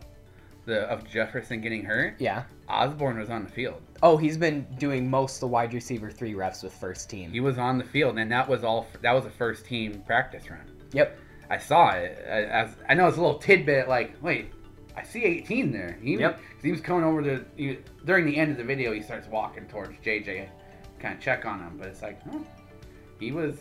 [0.66, 2.16] the of Jefferson getting hurt.
[2.18, 2.44] Yeah.
[2.68, 3.82] Osborn was on the field.
[4.02, 7.32] Oh, he's been doing most of the wide receiver three reps with first team.
[7.32, 8.88] He was on the field, and that was all.
[9.02, 10.66] That was a first team practice run.
[10.92, 11.20] Yep.
[11.50, 12.18] I saw it.
[12.28, 13.88] I, as, I know it's a little tidbit.
[13.88, 14.52] Like, wait,
[14.98, 15.98] I see 18 there.
[16.02, 16.40] He, Yep.
[16.64, 18.92] He was coming over to he, during the end of the video.
[18.94, 20.48] He starts walking towards JJ,
[21.00, 21.78] kind of check on him.
[21.78, 22.40] But it's like, huh,
[23.20, 23.58] he was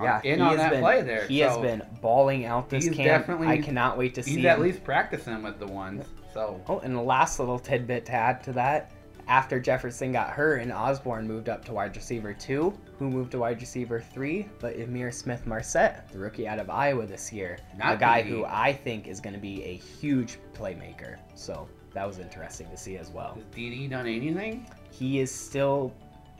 [0.00, 1.26] Yeah, in he on that been, play there.
[1.26, 2.96] He has been balling out this camp.
[2.96, 4.46] definitely- I cannot wait to see He's him.
[4.46, 6.04] at least practicing with the ones.
[6.32, 8.92] So Oh, and the last little tidbit to add to that,
[9.28, 13.38] after Jefferson got hurt and Osborn moved up to wide receiver two, who moved to
[13.38, 18.00] wide receiver three, but Ihmir Smith-Marsette, the rookie out of Iowa this year, a Not
[18.00, 21.16] guy the- who I think is going to be a huge playmaker.
[21.34, 23.34] So that was interesting to see as well.
[23.34, 24.66] has Dede done anything?
[24.90, 25.92] He is still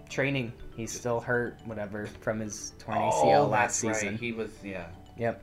[0.09, 0.53] training.
[0.77, 4.11] He's still hurt, whatever, from his torn oh, ACL that's last season.
[4.15, 4.21] right.
[4.21, 4.87] He was yeah.
[5.19, 5.43] Yep.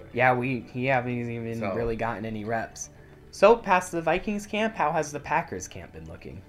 [0.00, 0.10] Right.
[0.12, 2.90] Yeah, we he haven't even So- really gotten any reps.
[3.30, 6.42] So past the Vikings camp, how has the Packers camp been looking?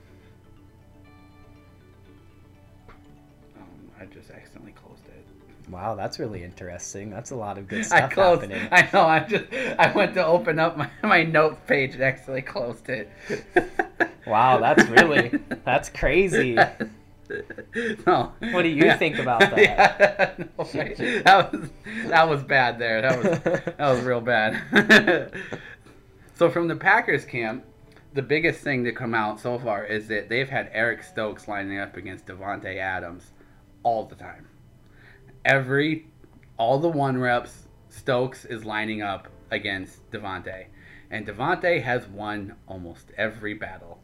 [4.04, 5.72] I just accidentally closed it.
[5.72, 7.10] Wow, that's really interesting.
[7.10, 8.42] That's a lot of good stuff I closed.
[8.42, 8.68] happening.
[8.70, 9.06] I know.
[9.06, 9.46] I just
[9.80, 13.10] I went to open up my, my notes page and accidentally closed it.
[14.26, 16.58] Wow, that's really that's crazy.
[18.06, 18.32] No.
[18.52, 19.58] What do you think about that?
[19.58, 20.64] Yeah, no,
[21.24, 21.70] that was
[22.06, 23.02] that was bad there.
[23.02, 25.34] That was that was real bad.
[26.36, 27.66] so from the Packers camp,
[28.14, 31.80] the biggest thing to come out so far is that they've had Eric Stokes lining
[31.80, 33.32] up against Davante Adams
[33.84, 34.48] all the time.
[35.46, 36.08] Every
[36.58, 40.66] all the one reps, Stokes is lining up against Davante.
[41.12, 44.00] And Davante has won almost every battle.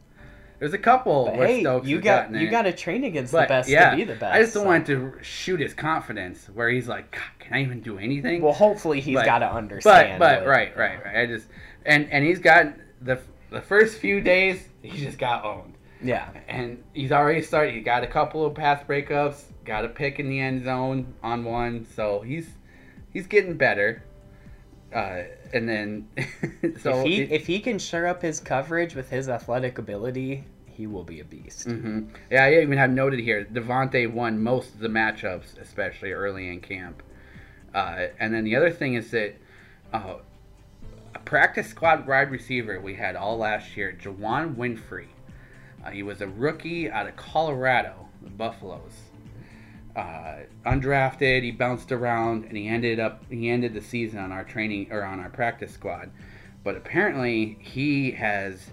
[0.58, 3.46] There's a couple But where hey, Stokes you got you got to train against the
[3.48, 4.34] best yeah, to be the best.
[4.34, 7.62] I just don't so- want to shoot his confidence where he's like, God, can I
[7.62, 8.42] even do anything?
[8.42, 10.18] Well, hopefully he's got to but understand.
[10.18, 11.16] but what- right right right.
[11.16, 11.48] I just
[11.86, 15.69] and and he's got the the first few days he just got owned,
[16.02, 16.28] Yeah.
[16.48, 17.74] and he's already started.
[17.74, 21.44] He got a couple of pass breakups, got a pick in the end zone on
[21.44, 22.48] one, so he's
[23.12, 24.02] he's getting better.
[24.94, 26.08] Uh, and then
[26.80, 30.44] so if he it- if he can shore up his coverage with his athletic ability,
[30.66, 31.64] he will be a beast.
[31.66, 36.48] hmm Yeah, I even have noted here Davante won most of the matchups, especially early
[36.48, 37.02] in camp.
[37.74, 39.36] Uh, and then the other thing is that
[39.92, 40.14] uh,
[41.14, 45.06] a practice squad wide receiver we had all last year, Juwann Winfree.
[45.84, 48.92] Uh, he was a rookie out of Colorado, the Buffaloes.
[49.96, 54.44] Uh, undrafted, he bounced around, and he ended up he ended the season on our
[54.44, 56.10] training or on our practice squad.
[56.62, 58.70] But apparently, he has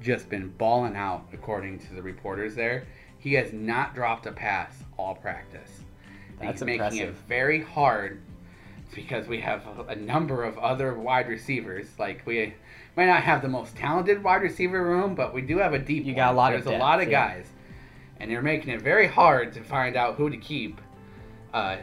[0.00, 2.86] just been balling out, according to the reporters there.
[3.18, 5.70] He has not dropped a pass all practice.
[6.40, 8.20] That's He's making it very hard
[8.94, 11.86] because we have a, a number of other wide receivers.
[11.98, 12.54] Like we
[12.98, 16.04] might not have the most talented wide receiver room, but we do have a deep.
[16.04, 16.16] You one.
[16.16, 17.28] got a lot There's of a lot of yeah.
[17.28, 17.46] guys,
[18.18, 20.80] and they're making it very hard to find out who to keep.
[21.54, 21.76] Uh,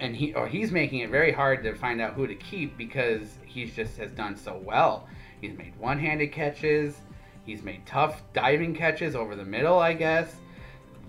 [0.00, 3.36] and he or he's making it very hard to find out who to keep because
[3.44, 5.06] he's just has done so well.
[5.42, 6.96] He's made one-handed catches.
[7.44, 10.34] He's made tough diving catches over the middle, I guess.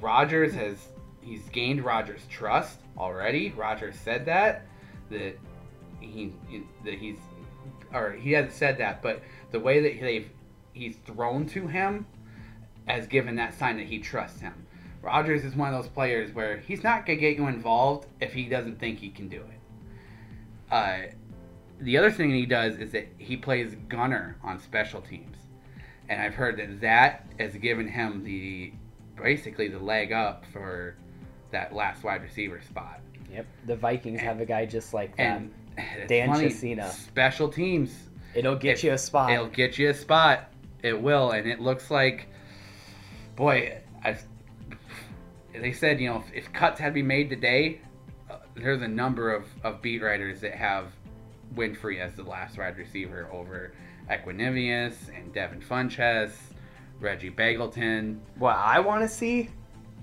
[0.01, 0.89] Rodgers has
[1.21, 3.53] he's gained Rodgers' trust already.
[3.55, 4.65] Rodgers said that
[5.09, 5.39] that
[6.01, 6.33] he
[6.83, 7.19] that he's
[7.93, 9.21] or he hasn't said that, but
[9.51, 10.29] the way that they've
[10.73, 12.05] he's thrown to him
[12.87, 14.65] has given that sign that he trusts him.
[15.01, 18.45] Rodgers is one of those players where he's not gonna get you involved if he
[18.45, 20.73] doesn't think he can do it.
[20.73, 20.97] Uh,
[21.79, 25.37] the other thing he does is that he plays gunner on special teams,
[26.09, 28.73] and I've heard that that has given him the
[29.21, 30.95] basically the leg up for
[31.51, 33.01] that last wide receiver spot.
[33.31, 33.45] Yep.
[33.67, 35.23] The Vikings have a guy just like that.
[35.23, 35.53] And
[35.97, 36.89] it's Dan funny, Chisena.
[36.91, 38.09] Special teams.
[38.35, 39.31] It'll get if- you a spot.
[39.31, 40.51] It'll get you a spot.
[40.81, 42.27] It will, and it looks like,
[43.35, 44.17] boy, I,
[45.53, 47.81] they said you know if, if cuts had to be made today,
[48.29, 50.93] uh, there's a number of, of beat writers that have
[51.55, 53.73] Winfree as the last wide receiver over
[54.09, 56.31] Equanimeous and Devin Funchess,
[56.99, 59.49] Reggie Begelton, What I want to see,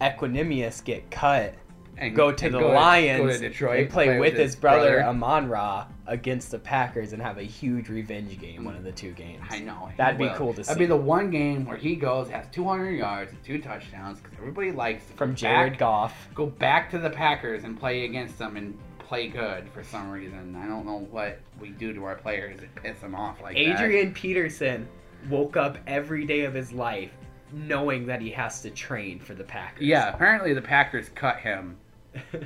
[0.01, 1.55] Equanimeous get cut,
[1.99, 5.03] and go to and the go Lions, go to Detroit, and play, with his brother,
[5.03, 9.13] Amon Ra against the Packers and have a huge revenge game, one of the two
[9.13, 9.43] games.
[9.51, 9.91] I know.
[9.97, 10.69] That'd be cool to see.
[10.69, 14.39] That'd be the one game where he goes, has 200 yards and two touchdowns because
[14.39, 16.29] everybody likes to From Jared back- Goff.
[16.35, 20.57] Go back to the Packers and play against them and play good for some reason.
[20.57, 23.61] I don't know what we do to our players that piss them off like that.
[23.61, 24.87] Adrian Peterson
[25.29, 27.11] woke up every day of his life
[27.53, 29.87] knowing that he has to train for the Packers.
[29.87, 31.77] Yeah, apparently the Packers cut him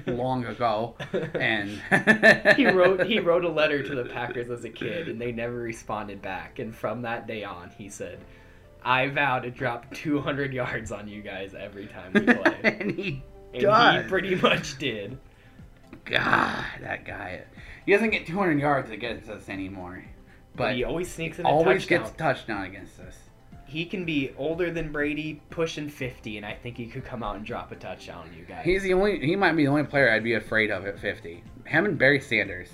[0.07, 0.97] long ago,
[1.35, 1.71] and
[2.57, 5.57] he wrote he wrote a letter to the Packers as a kid, and they never
[5.57, 6.59] responded back.
[6.59, 8.19] And from that day on, he said,
[8.85, 13.23] "I vow to drop 200 yards on you guys every time we play." and he
[13.55, 14.03] and does.
[14.05, 15.19] he pretty much did.
[16.05, 17.43] God, that guy.
[17.87, 20.05] He doesn't get 200 yards against us anymore,
[20.55, 21.99] But but he always sneaks in a always touchdown.
[22.03, 23.17] gets a touchdown against us.
[23.71, 27.37] He can be older than Brady, pushing 50, and I think he could come out
[27.37, 28.65] and drop a touchdown on you guys.
[28.65, 29.21] He's the only.
[29.25, 31.45] He might be the only player I'd be afraid of at 50.
[31.67, 32.69] Him and Barry Sanders,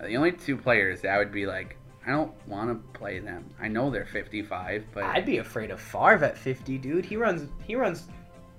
[0.00, 3.20] are the only two players that I would be like, I don't want to play
[3.20, 3.48] them.
[3.60, 7.04] I know they're 55, but I'd be afraid of Favre at 50, dude.
[7.04, 8.08] He runs he runs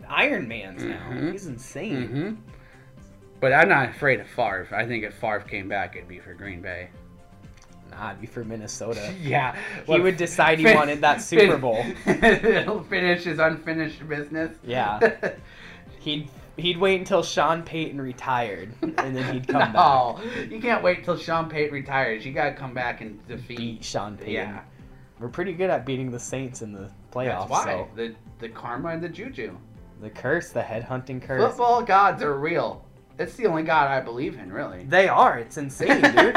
[0.08, 1.10] Iron Man's now.
[1.12, 1.34] Mhm.
[1.34, 2.08] He's insane.
[2.08, 2.32] hmm
[3.42, 4.70] But I'm not afraid of Favre.
[4.74, 6.88] I think if Favre came back, it'd be for Green Bay.
[8.20, 9.14] Be for Minnesota.
[9.22, 11.82] Yeah, He would decide he wanted that Super Bowl.
[12.06, 14.56] He'll finish his unfinished business.
[14.64, 15.00] Yeah.
[16.00, 19.74] He'd he'd wait until Sean Payton retired, and then he'd come back.
[19.74, 20.20] no,
[20.50, 22.26] you can't wait till Sean Payton retires.
[22.26, 23.58] You gotta come back and defeat.
[23.58, 24.34] Beat Sean Payton.
[24.34, 24.62] Yeah,
[25.20, 27.48] We're pretty good at beating the Saints in the playoffs.
[27.48, 29.56] that's why So the the karma and the juju.
[30.02, 31.42] the curse, the headhunting curse.
[31.42, 32.84] Football gods are real.
[33.18, 34.84] It's the only god I believe in, really.
[34.84, 35.38] They are.
[35.38, 36.36] It's insane, dude.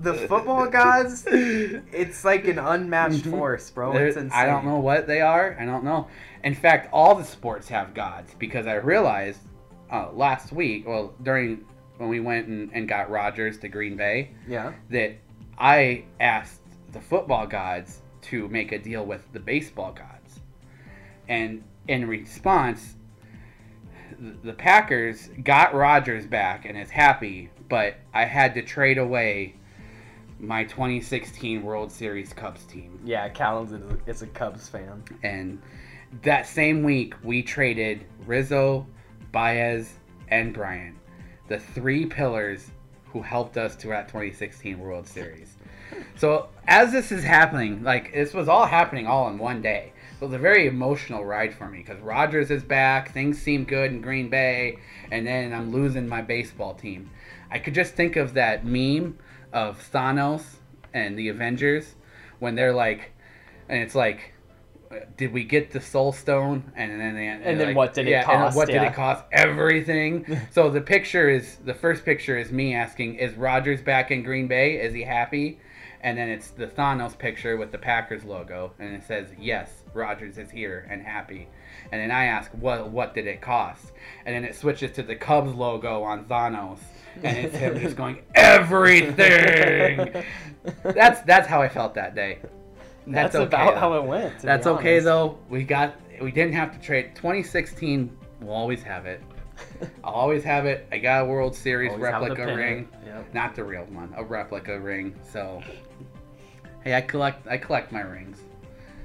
[0.00, 3.30] The football gods, it's like an unmatched Mhm.
[3.30, 3.92] force, bro.
[3.96, 4.30] It's insane.
[4.32, 5.56] I don't know what they are.
[5.58, 6.06] I don't know.
[6.44, 9.40] In fact, all the sports have gods because I realized
[9.90, 11.64] uh, last week, well, during
[11.96, 14.72] when we went and, and got Rodgers to Green Bay, Yeah.
[14.90, 15.12] that
[15.58, 16.60] I asked
[16.92, 20.40] the football gods to make a deal with the baseball gods.
[21.26, 22.96] And in response,
[24.44, 29.54] the Packers got Rodgers back and is happy, but I had to trade away
[30.40, 33.00] my 2016 World Series Cubs team.
[33.04, 35.02] Yeah, Callum's is a, is a Cubs fan.
[35.22, 35.60] And
[36.22, 38.86] that same week, we traded Rizzo,
[39.32, 39.94] Baez,
[40.28, 40.96] and Bryant,
[41.48, 42.70] the three pillars
[43.06, 45.56] who helped us to that 2016 World Series.
[46.16, 49.92] So as this is happening, like this was all happening all in one day.
[50.20, 53.92] It was a very emotional ride for me because Rodgers is back, things seem good
[53.92, 54.78] in Green Bay,
[55.10, 57.10] and then I'm losing my baseball team.
[57.50, 59.16] I could just think of that meme
[59.52, 60.42] of Thanos
[60.94, 61.94] and the Avengers
[62.38, 63.12] when they're like,
[63.68, 64.32] and it's like,
[65.16, 66.72] did we get the Soul Stone?
[66.76, 68.46] And then, and, And then what did it cost?
[68.46, 69.24] and what did it cost?
[69.32, 70.40] Everything.
[70.50, 74.48] so the picture is the first picture is me asking, is Rodgers back in Green
[74.48, 74.80] Bay?
[74.80, 75.60] Is he happy?
[76.00, 80.38] And then it's the Thanos picture with the Packers logo, and it says, "Yes, Rodgers
[80.38, 81.48] is here and happy."
[81.90, 83.90] And then I ask, "What what did it cost?"
[84.24, 86.78] And then it switches to the Cubs logo on Thanos,
[87.22, 90.24] and it's him just going, "Everything."
[90.84, 92.38] that's that's how I felt that day.
[93.06, 93.80] That's, okay, about though.
[93.80, 94.38] how it went.
[94.40, 95.38] That's okay though.
[95.48, 97.12] We got we didn't have to trade.
[97.14, 99.22] 2016, we'll always have it.
[100.04, 100.86] I'll always have it.
[100.92, 103.34] I got a World Series Always replica ring, Yep.
[103.34, 105.14] not the real one, a replica ring.
[105.32, 105.62] So,
[106.84, 108.42] hey, I collect I collect my rings.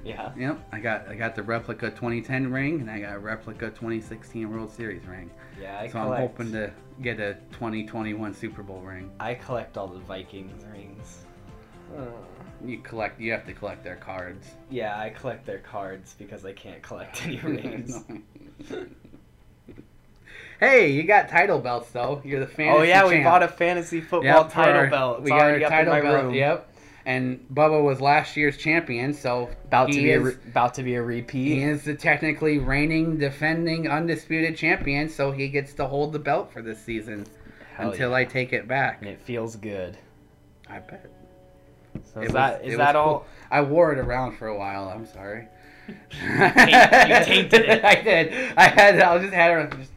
[0.04, 0.32] Yeah.
[0.38, 4.49] Yep, I got I got the replica 2010 ring and I got a replica 2016
[4.51, 5.30] World Series ring.
[5.62, 9.10] Yeah, I so I'm hoping to get a 2021 Super Bowl ring.
[9.20, 11.20] I collect all the Vikings rings.
[11.97, 12.01] Uh,
[12.66, 13.20] You collect.
[13.22, 14.47] You have to collect their cards.
[14.70, 18.04] yeah, I collect their cards because I can't collect any rings.
[20.60, 22.22] hey, you got title belts though.
[22.26, 25.18] You're the fantasy oh yeah, we bought a fantasy football Yep, title our- belt.
[25.20, 26.24] It's we got already our up title in my belt.
[26.26, 26.34] room.
[26.34, 26.70] Yep.
[27.06, 30.74] And Bubba was last year's champion, so About to he be a is, re- about
[30.76, 31.56] to be a repeat.
[31.56, 35.10] he is the technically reigning, defending, undisputed champion.
[35.10, 37.26] So he gets to hold the belt for this season
[37.76, 38.16] Hell until yeah.
[38.18, 38.99] I take it back.
[39.01, 39.97] and it feels good.
[40.70, 41.12] I bet.
[42.14, 43.01] So is was- that is that cool.
[43.01, 43.26] all?
[43.51, 44.88] I wore it around for a while.
[44.89, 45.47] I'm sorry.
[45.89, 45.95] you
[47.26, 47.84] tainted it.
[47.86, 48.54] I did.
[48.58, 48.99] I had.
[49.01, 49.78] I just had it.
[49.78, 49.91] Just,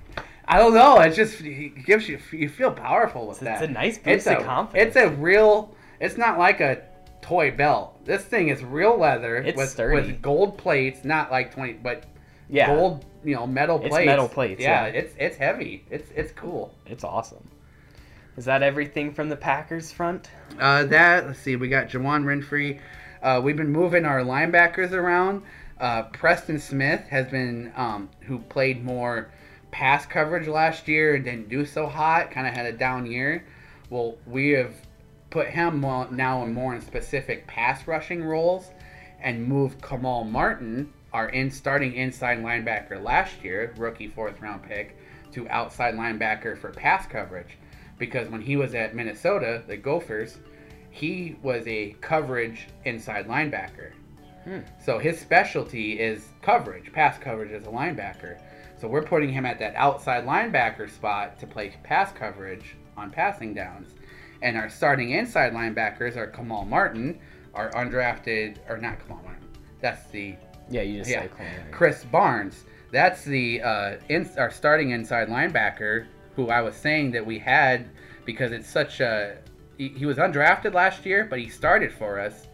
[0.48, 0.98] I don't know.
[1.00, 3.62] It just it gives you you feel powerful with It's- that.
[3.64, 4.96] it's a nice It's boost of confidence.
[4.96, 5.74] It's a real.
[6.00, 6.82] It's not like a
[7.26, 8.04] toy belt.
[8.04, 9.94] This thing is real leather It's with sturdy.
[9.96, 11.04] with gold plates.
[11.04, 12.04] Not like twenty, but
[12.48, 13.04] Yeah, gold.
[13.24, 13.96] You know, metal plates.
[13.96, 14.84] It's metal plates, yeah.
[14.86, 15.84] it's it's heavy.
[15.90, 16.72] It's it's cool.
[16.86, 17.48] it's awesome.
[18.36, 20.30] Is that everything from the Packers front?
[20.60, 22.80] Uh, that let's see, we got Juwann Winfree.
[23.22, 25.42] Uh, we've been moving our linebackers around.
[25.80, 29.30] Uh, Preston Smith has been um, who played more
[29.72, 32.30] pass coverage last year and didn't do so hot.
[32.30, 33.44] Kind of had a down year.
[33.90, 34.74] Well, we have
[35.30, 38.70] put him now in more in specific pass rushing roles,
[39.20, 44.96] and move Kamal Martin, our in starting inside linebacker last year, rookie fourth round pick,
[45.32, 47.58] to outside linebacker for pass coverage.
[47.98, 50.38] Because when he was at Minnesota, the Gophers,
[50.90, 53.92] he was a coverage inside linebacker.
[54.44, 54.60] Hmm.
[54.82, 58.38] So his specialty is coverage, pass coverage as a linebacker.
[58.78, 63.54] So we're putting him at that outside linebacker spot to play pass coverage on passing
[63.54, 63.94] downs.
[64.46, 67.18] And our starting inside linebackers are Kamal Martin,
[67.52, 69.44] our undrafted, or not Kamal Martin.
[69.80, 70.36] That's the
[70.70, 71.22] Yeah, you just Yeah.
[71.22, 71.72] say Cole Martin.
[71.72, 72.64] Krys Barnes.
[72.92, 77.88] That's the uh, in, our starting inside linebacker who I was saying that we had
[78.24, 79.38] because it's such a.
[79.78, 82.46] He, he was undrafted last year, but he started for us.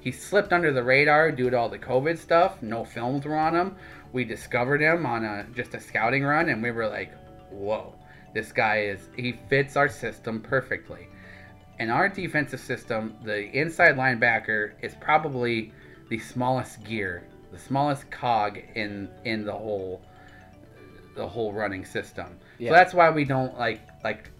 [0.00, 2.62] He slipped under the radar due to all the COVID stuff.
[2.62, 3.74] No films were on him.
[4.12, 7.10] We discovered him on a just a scouting run, and we were like,
[7.50, 7.94] "Whoa,
[8.34, 11.07] this guy is he fits our system perfectly."
[11.78, 15.72] In our defensive system, the inside linebacker is probably
[16.08, 20.02] the smallest gear, the smallest cog in in the whole
[21.14, 22.38] the whole running system.
[22.58, 22.70] Yeah.
[22.70, 24.30] So that's why we don't like like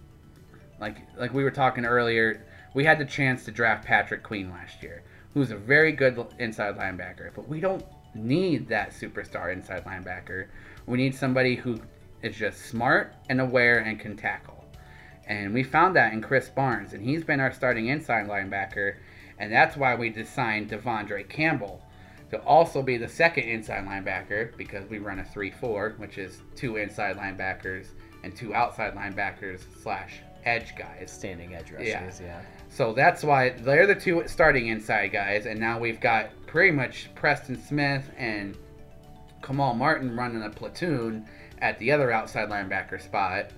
[0.79, 2.45] like like we were talking earlier.
[2.73, 6.77] We had the chance to draft Patrick Queen last year, who's a very good inside
[6.77, 7.83] linebacker, but we don't
[8.13, 10.47] need that superstar inside linebacker.
[10.85, 11.79] We need somebody who
[12.21, 14.58] is just smart and aware and can tackle.
[15.29, 18.95] And we found that in Krys Barnes, and he's been our starting inside linebacker,
[19.37, 21.81] and that's why we just signed De'Vondre Campbell
[22.31, 26.75] to also be the second inside linebacker because we run a 3-4, which is two
[26.77, 27.85] inside linebackers
[28.23, 30.15] and two outside linebackers slash
[30.45, 31.11] edge guys.
[31.11, 32.01] Standing edge Yeah.
[32.03, 32.41] rushers, yeah.
[32.69, 37.09] So that's why they're the two starting inside guys, and now we've got pretty much
[37.15, 38.57] Preston Smith and
[39.43, 41.25] Kamal Martin running a platoon
[41.61, 43.51] at the other outside linebacker spot,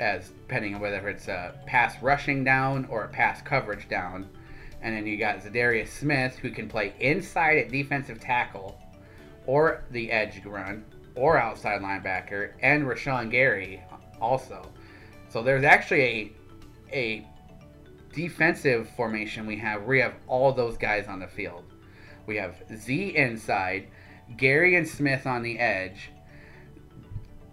[0.00, 4.28] as depending on whether it's a pass rushing down or a pass coverage down.
[4.82, 8.78] And then you got Za'Darius Smith, who can play inside at defensive tackle,
[9.46, 10.84] or the edge run,
[11.14, 13.82] or outside linebacker, and Rashan Gary
[14.20, 14.68] also.
[15.28, 16.32] So there's actually a
[16.92, 17.26] a
[18.12, 19.84] defensive formation we have.
[19.84, 21.64] We have all those guys on the field.
[22.26, 23.88] We have Z inside,
[24.36, 26.10] Gary and Smith on the edge,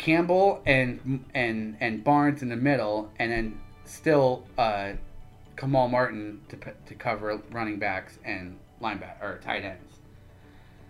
[0.03, 4.91] Campbell and and and Barnes in the middle, and then still uh,
[5.55, 9.99] Kamal Martin to to cover running backs and linebacker or tight ends.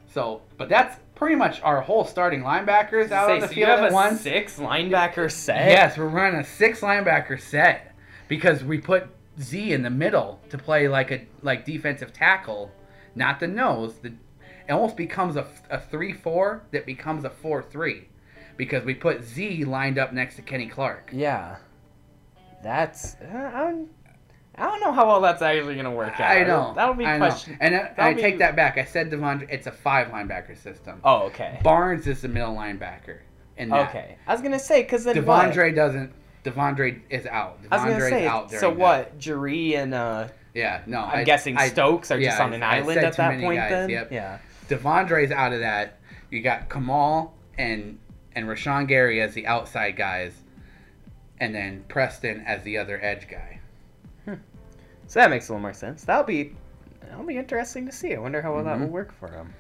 [0.08, 3.66] So, but that's pretty much our whole starting linebackers out Say, on the so you
[3.66, 4.22] field have at a once.
[4.22, 5.70] six linebacker set.
[5.70, 7.96] Yes, we're running a six linebacker set
[8.28, 9.08] because we put
[9.40, 12.72] Z in the middle to play like a like defensive tackle,
[13.14, 13.94] not the nose.
[14.02, 14.14] The
[14.68, 18.08] it almost becomes a, a three four that becomes a four three
[18.58, 21.10] because we put Z lined up next to Kenny Clark.
[21.14, 21.58] Yeah.
[22.64, 23.16] That's.
[23.16, 23.90] Uh, I, don't,
[24.56, 26.32] I don't know how well that's actually going to work out.
[26.38, 26.74] I know.
[26.76, 27.26] That'll be I know.
[27.28, 27.58] question.
[27.60, 28.78] And I, that'll I be- take that back.
[28.78, 29.48] I said De'Vondre.
[29.50, 31.02] It's a five linebacker system.
[31.04, 31.60] Oh, okay.
[31.64, 33.20] Barnes is the middle linebacker.
[33.58, 33.90] In that.
[33.90, 34.18] Okay.
[34.26, 35.24] I was going to say, because then.
[35.26, 35.52] what?
[35.54, 36.12] De'Vondre doesn't.
[36.44, 37.60] De'Vondre is out.
[37.72, 39.18] I was to say, out so what?
[39.20, 39.94] Jaire and.
[39.94, 41.00] uh Yeah, no.
[41.02, 43.60] I'm I- guessing I- Stokes are just on an I- I island at that point
[43.60, 43.90] guys, then?
[43.90, 44.12] Yep.
[44.12, 44.38] Yeah.
[44.70, 46.00] De'Vondre's out of that.
[46.30, 48.00] You got Kamal and
[48.36, 50.34] and Rashan Gary as the outside guys,
[51.40, 53.60] and then Preston as the other edge guy.
[55.08, 56.04] So that makes a little more sense.
[56.06, 56.56] That'll be.
[57.02, 58.16] That'll be interesting to see.
[58.16, 58.82] I wonder how well that Mhm.
[58.82, 59.54] will work for him.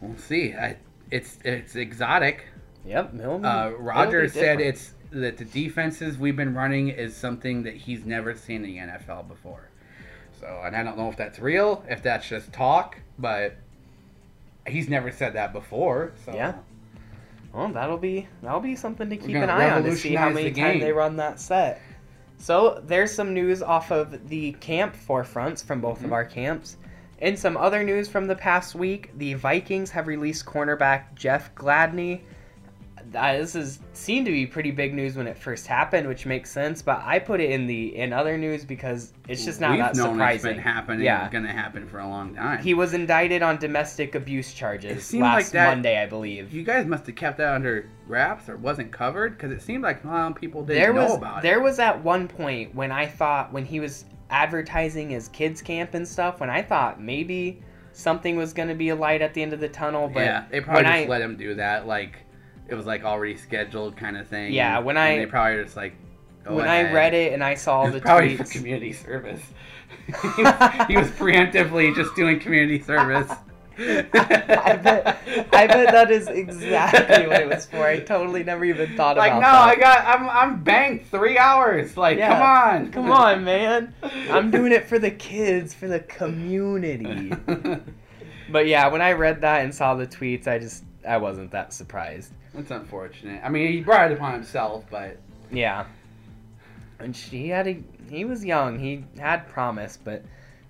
[0.00, 0.54] We'll see.
[0.54, 0.76] I,
[1.10, 2.46] it's it's exotic.
[2.84, 3.12] Yep.
[3.12, 8.06] Be- Uh, Roger said it's that the defenses we've been running is something that he's
[8.06, 9.68] never seen in the NFL before.
[10.40, 13.56] So, and I don't know if that's real, if that's just talk, but
[14.66, 16.12] he's never said that before.
[16.24, 16.54] So Yeah.
[17.52, 20.50] Well, that'll be that'll be something to keep an eye on to see how many
[20.50, 21.80] the times they run that set.
[22.38, 26.06] So there's some news off of the camp forefronts from both Mm-hmm.
[26.06, 26.76] of our camps.
[27.18, 32.22] In some other news from the past week, the Vikings have released cornerback Jeff Gladney.
[33.14, 36.50] Uh, this is seemed to be pretty big news when it first happened, which makes
[36.50, 36.82] sense.
[36.82, 39.96] But I put it in the in other news because it's just not We've that
[39.96, 40.50] known surprising.
[40.50, 41.04] it's been happening.
[41.04, 41.28] Yeah.
[41.30, 42.62] Going to happen for a long time.
[42.62, 46.52] He was indicted on domestic abuse charges last like that- Monday, I believe.
[46.52, 50.02] you guys must have kept that under wraps or wasn't covered because it seemed like
[50.04, 51.54] a lot of people didn't there know was about there it.
[51.56, 55.94] There was at one point when I thought when he was advertising his kids camp
[55.94, 59.42] and stuff when I thought maybe something was going to be a light at the
[59.42, 61.86] end of the tunnel but yeah, they probably just I- let him do that.
[61.86, 62.16] Like
[62.72, 64.52] it was like already scheduled kind of thing.
[64.52, 65.94] Yeah, when and I- they probably just like
[66.46, 66.86] when ahead.
[66.86, 69.42] I read it and I saw It the probably for tweets community service.
[70.36, 73.30] he, was, he was preemptively just doing community service.
[73.78, 75.18] I bet
[75.52, 77.84] I bet that is exactly what it was for.
[77.84, 79.66] I totally never even thought like about no, that.
[79.66, 81.96] Like no, I got I'm I'm banked three hours.
[81.96, 82.32] Like Yeah.
[82.32, 83.94] come on, Come on, man.
[84.30, 87.32] I'm doing it for the kids, for the community.
[88.50, 91.72] But yeah, when I read that and saw the tweets, I just I wasn't that
[91.72, 92.32] surprised.
[92.54, 93.40] That's unfortunate.
[93.44, 95.18] I mean, he brought it upon himself, but
[95.50, 95.86] Yeah.
[96.98, 98.78] And she had a he was young.
[98.78, 100.22] He had promise, but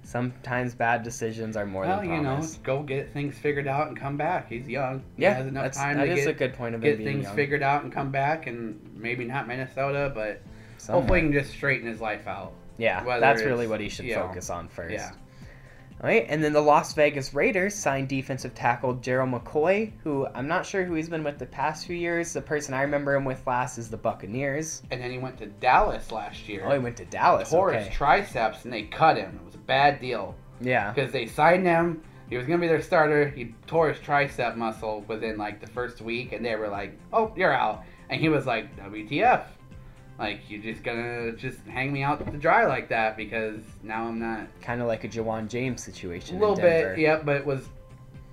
[0.04, 3.96] sometimes bad decisions are more well, than you know, go get things figured out and
[3.96, 4.48] come back.
[4.48, 5.02] He's young.
[5.16, 6.98] he yeah, has enough that's, time that to is get, a good point of get
[6.98, 7.36] things young.
[7.36, 10.40] figured out and come back, and maybe not Minnesota, but
[10.78, 11.00] Somewhere.
[11.00, 12.52] hopefully he can just straighten his life out.
[12.78, 14.92] Yeah, whether that's really what he should know, focus on first.
[14.92, 15.12] yeah.
[16.02, 20.48] All right, and then the Las Vegas Raiders signed defensive tackle Gerald McCoy, who I'm
[20.48, 22.32] not sure who he's been with the past few years.
[22.32, 24.82] The person I remember him with last is the Buccaneers.
[24.90, 26.64] And then he went to Dallas last year.
[26.66, 27.50] Oh, he went to Dallas.
[27.50, 29.38] tore his triceps, and they cut him.
[29.40, 30.90] It was a bad deal Yeah.
[30.90, 32.02] because they signed him.
[32.28, 33.28] He was gonna be their starter.
[33.28, 37.30] He tore his tricep muscle within like the first week, and they were like, "Oh,
[37.36, 39.42] you're out." And he was like, "WTF?
[40.18, 44.18] Like you're just gonna just hang me out to dry like that because now I'm
[44.18, 46.36] not." Kind of like a Ja'Wuan James situation.
[46.36, 47.68] A little bit, yeah, but it was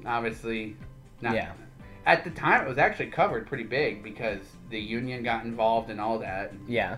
[0.06, 0.76] obviously
[1.22, 1.34] not.
[1.34, 1.52] Yeah.
[2.06, 6.00] At the time, it was actually covered pretty big because the union got involved and
[6.02, 6.54] all that.
[6.68, 6.98] Yeah,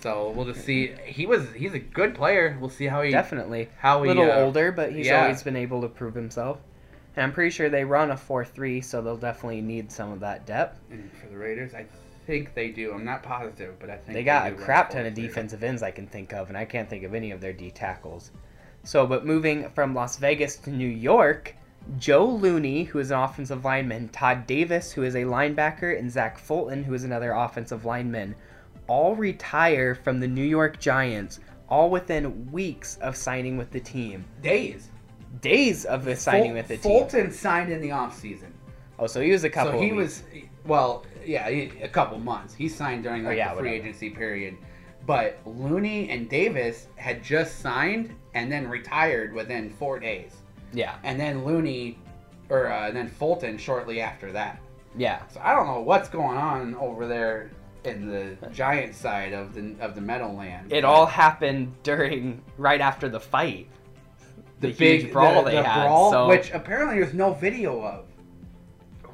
[0.00, 0.94] So we'll just see.
[1.04, 2.56] He was he's a good player.
[2.60, 3.68] We'll see how he definitely.
[3.78, 5.22] how he A little uh, older, but he's yeah.
[5.22, 6.58] always been able to prove himself.
[7.16, 10.46] And I'm pretty sure they run a 4-3, so they'll definitely need some of that
[10.46, 10.80] depth.
[10.90, 11.86] And for the Raiders, I
[12.26, 12.92] think they do.
[12.92, 15.16] I'm not positive, but I think They got a crap ton of 4-3.
[15.16, 17.70] defensive ends I can think of, and I can't think of any of their D
[17.70, 18.30] tackles.
[18.82, 21.54] So, but moving from Las Vegas to New York,
[21.98, 26.38] Joe Looney, who is an offensive lineman, Todd Davis, who is a linebacker, and Zach
[26.38, 28.34] Fulton, who is another offensive lineman,
[28.86, 34.24] all retire from the New York Giants, all within weeks of signing with the team.
[34.42, 34.90] days.
[35.40, 36.82] Days of the signing Ful- with the team.
[36.82, 38.50] Fulton signed in the offseason.
[38.98, 39.72] Oh, so he was a couple.
[39.72, 40.22] So he was
[40.64, 42.54] well, yeah, a couple months.
[42.54, 43.86] He signed during Oh, like yeah, the free whatever.
[43.88, 44.56] agency period.
[45.06, 50.32] But Looney and Davis had just signed and then retired within four days.
[50.72, 51.98] Yeah, And then Looney,
[52.48, 54.60] or uh, and then Fulton shortly after that.
[54.96, 55.26] yeah.
[55.28, 57.50] So I don't know what's going on over there
[57.84, 60.72] in the giant side of the of the Meadowland.
[60.72, 63.68] It all happened during right after the fight.
[64.60, 68.06] The, huge brawl they had, brawl, so, which apparently there's no video of.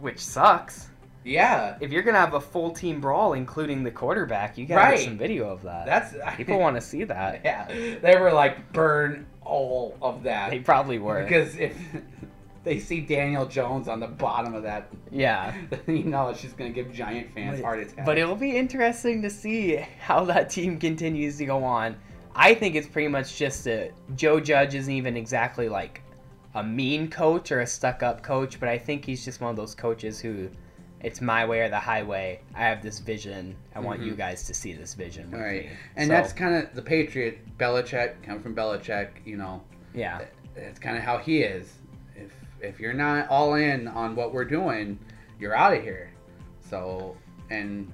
[0.01, 0.90] which sucks.
[1.25, 4.97] Yeah, If you're gonna have a full team brawl, including the quarterback, you gotta Right.
[4.97, 5.85] get some video of that.
[5.87, 7.41] that's People want to see that.
[7.45, 7.67] Yeah,
[8.01, 11.23] they were like burn all of that They probably were.
[11.23, 11.77] because if
[12.65, 15.55] they see Daniel Jones on the bottom of that, yeah.
[15.87, 18.07] you know it's just gonna give giant fans heart attacks.
[18.07, 21.97] But it'll be interesting to see how that team continues to go on.
[22.35, 26.01] I think it's pretty much just a Joe Judge isn't even exactly like
[26.55, 29.57] a mean coach or a stuck up coach, but I think he's just one of
[29.57, 30.49] those coaches who
[31.03, 32.41] it's my way or the highway.
[32.55, 33.57] I have this vision.
[33.75, 34.07] I want Mhm.
[34.07, 35.31] you guys to see this vision.
[35.31, 35.71] With all right, me.
[35.97, 39.09] and So, that's kind of the Patriot Belichick come from Belichick.
[39.25, 39.63] You know,
[39.95, 40.21] yeah.
[40.55, 41.79] that's kind of how he is.
[42.17, 44.99] If if you're not all in on what we're doing,
[45.39, 46.11] you're out of here.
[46.61, 47.17] So
[47.51, 47.93] and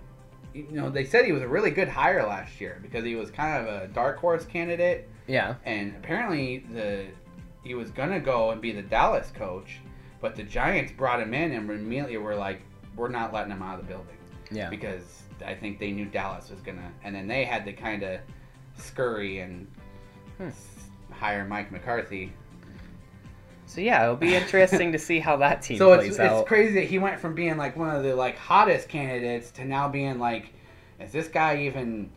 [0.55, 3.31] you know they said he was a really good hire last year because he was
[3.31, 5.09] kind of a dark horse candidate.
[5.29, 5.55] Yeah.
[5.65, 7.07] and apparently the
[7.65, 9.81] he was gonna go and be the Dallas coach,
[10.21, 12.61] but the Giants brought him in and immediately were like,
[12.97, 14.17] "We're not letting them out of the building,"
[14.51, 14.69] Yeah.
[14.71, 18.21] because I think they knew Dallas was gonna, and then they had to kind of
[18.77, 19.67] scurry and
[20.39, 20.49] Hmm.
[21.11, 22.33] hire Mike McCarthy.
[23.67, 26.41] So yeah, it'll be interesting to see how that team So plays it's, out.
[26.41, 29.65] it's crazy that he went from being like one of the like hottest candidates to
[29.65, 30.53] now being like,
[31.01, 32.11] is this guy even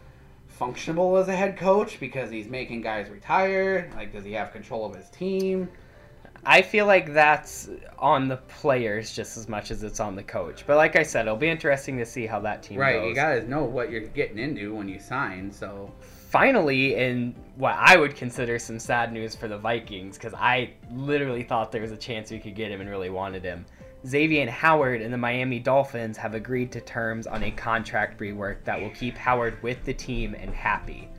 [0.48, 3.90] functional as a head coach because he's making guys retire?
[3.96, 5.70] Like, does he have control of his team?
[6.46, 10.64] I feel like that's on the players just as much as it's on the coach.
[10.66, 13.10] But like I said, it'll be interesting to see how that team Right, goes.
[13.10, 15.52] you gotta know what you're getting into when you sign.
[15.52, 15.92] So
[16.30, 21.42] Finally, in what I would consider some sad news for the Vikings, because I literally
[21.42, 23.66] thought there was a chance we could get him and really wanted him.
[24.06, 28.80] Xavier Howard and the Miami Dolphins have agreed to terms on a contract rework that
[28.80, 31.10] will keep Howard with the team and happy.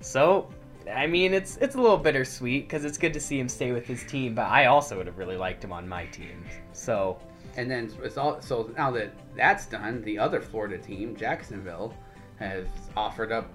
[0.00, 0.48] So,
[0.94, 3.86] I mean, it's it's a little bittersweet because it's good to see him stay with
[3.86, 6.44] his team, but I also would have really liked him on my team.
[6.72, 7.18] So,
[7.56, 11.94] And then it's all so now that that's done, the other Florida team, Jacksonville,
[12.38, 12.66] has
[12.96, 13.50] offered up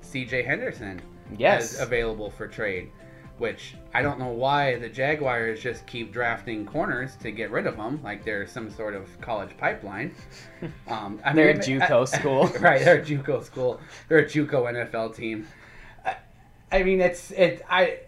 [0.00, 0.42] C.J.
[0.42, 1.00] Henderson
[1.38, 2.90] yes, as available for trade.
[3.38, 7.76] Which I don't know why the Jaguars just keep drafting corners to get rid of
[7.76, 10.14] them, like they're some sort of college pipeline.
[10.86, 12.46] Um, I They're a JUCO I- school.
[12.60, 12.82] right?
[12.84, 13.80] They're a JUCO school.
[14.08, 15.46] They're a JUCO NFL team.
[16.74, 17.62] I, mean, it's it.
[17.68, 18.00] I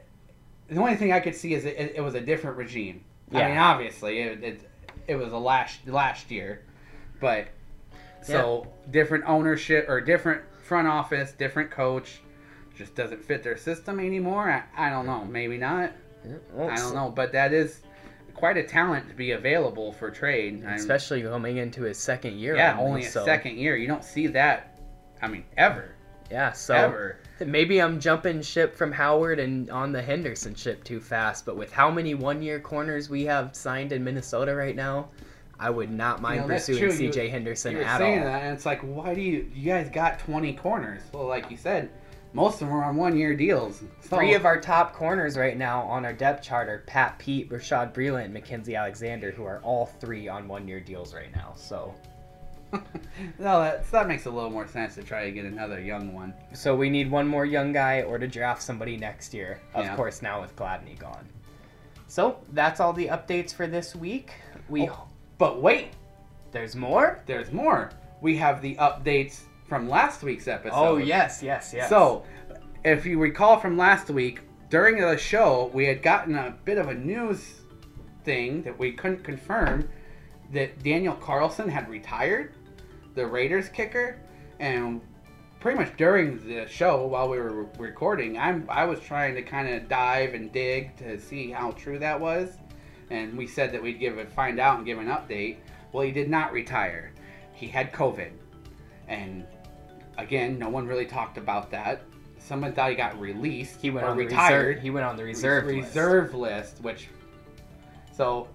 [0.69, 3.05] the only thing I could see is it, it was a different regime.
[3.31, 3.41] Yeah.
[3.41, 4.71] I mean, obviously, it, it
[5.07, 6.63] it was a last last year,
[7.21, 7.49] but
[8.23, 12.21] so different ownership or different front office, different coach,
[12.77, 14.51] just doesn't fit their system anymore.
[14.51, 15.93] I, I don't know, maybe not.
[16.53, 17.83] Well, I don't know, but that is
[18.35, 20.65] quite a talent to be available for trade.
[20.65, 22.57] I'm- Especially coming into his second year.
[22.57, 23.77] yeah, only a so- second year.
[23.77, 24.79] You don't see that.
[25.23, 25.95] I mean, ever,
[26.31, 27.19] Yeah, so ever.
[27.47, 31.45] maybe I'm jumping ship from Howard and on the Henderson ship too fast.
[31.45, 35.09] But with how many one-year corners we have signed in Minnesota right now,
[35.59, 37.29] I would not mind You know, pursuing C.J.
[37.29, 38.25] Henderson You were at saying all.
[38.27, 39.51] that, and it's like, why do you?
[39.55, 41.01] You guys got twenty corners.
[41.13, 41.89] Well, like you said,
[42.35, 43.83] most of them are on one-year deals.
[44.01, 47.49] So, Three of our top corners right now on our depth chart are Pat Pete,
[47.51, 51.55] Rashad Breeland, and Mackenzie Alexander, who are all three on one-year deals right now.
[51.57, 51.95] So,
[53.39, 56.35] no, that that makes a little more sense to try to get another young one.
[56.53, 59.61] so we need one more young guy or to draft somebody next year.
[59.75, 59.97] Of Yeah.
[59.97, 61.27] course, now with Gladney gone.
[62.07, 64.33] So that's all the updates for this week.
[64.69, 65.09] We Oh,
[65.39, 65.91] but wait,
[66.53, 67.21] there's more.
[67.27, 67.91] there's more.
[68.21, 70.75] We have the updates from last week's episode.
[70.77, 71.89] Oh yes, yes, yes.
[71.89, 72.25] So,
[72.85, 74.41] if you recall from last week,
[74.71, 77.61] during the show, we had gotten a bit of a news
[78.25, 79.89] thing that we couldn't confirm
[80.53, 82.55] that Daniel Carlson had retired,
[83.15, 84.19] the Raiders kicker,
[84.59, 85.01] and
[85.61, 89.69] pretty much during the show while we were recording, I'm I was trying to kind
[89.69, 92.57] of dive and dig to see how true that was,
[93.11, 95.57] and we said that we'd give it find out and give an update.
[95.93, 97.13] Well, he did not retire.
[97.53, 98.31] He had COVID,
[99.09, 99.47] and
[100.19, 102.03] again, no one really talked about that.
[102.39, 104.83] Someone thought he got released he went or on the retired reserve.
[104.83, 105.67] He went on the reserve.
[105.67, 105.89] list.
[105.89, 107.09] reserve list, which
[108.13, 108.49] so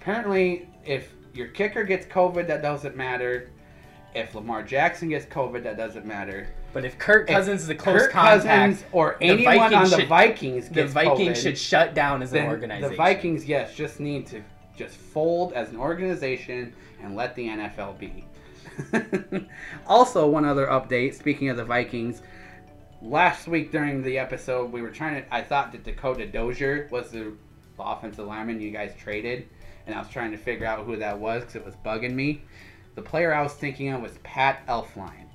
[0.00, 3.50] apparently if your kicker gets COVID, that doesn't matter.
[4.14, 6.48] If Lamar Jackson gets COVID, that doesn't matter.
[6.72, 9.74] But if Kirk If Cousins is a close Kirk contact, Cousins or the anyone Vikings
[9.74, 12.90] on the should- Vikings the Vikings COVID, should shut down as an organization.
[12.90, 14.42] the Vikings, yes, just need to
[14.76, 16.72] just fold as an organization
[17.02, 18.24] and let the NFL be.
[19.86, 21.14] also, one other update.
[21.14, 22.22] Speaking of the Vikings,
[23.00, 25.34] last week during the episode, we were trying to.
[25.34, 27.32] I thought that Dakota Dozier was the
[27.78, 29.48] offensive lineman you guys traded,
[29.86, 32.42] and I was trying to figure out who that was because it was bugging me.
[32.94, 35.26] The player I was thinking of was Pat Elflein.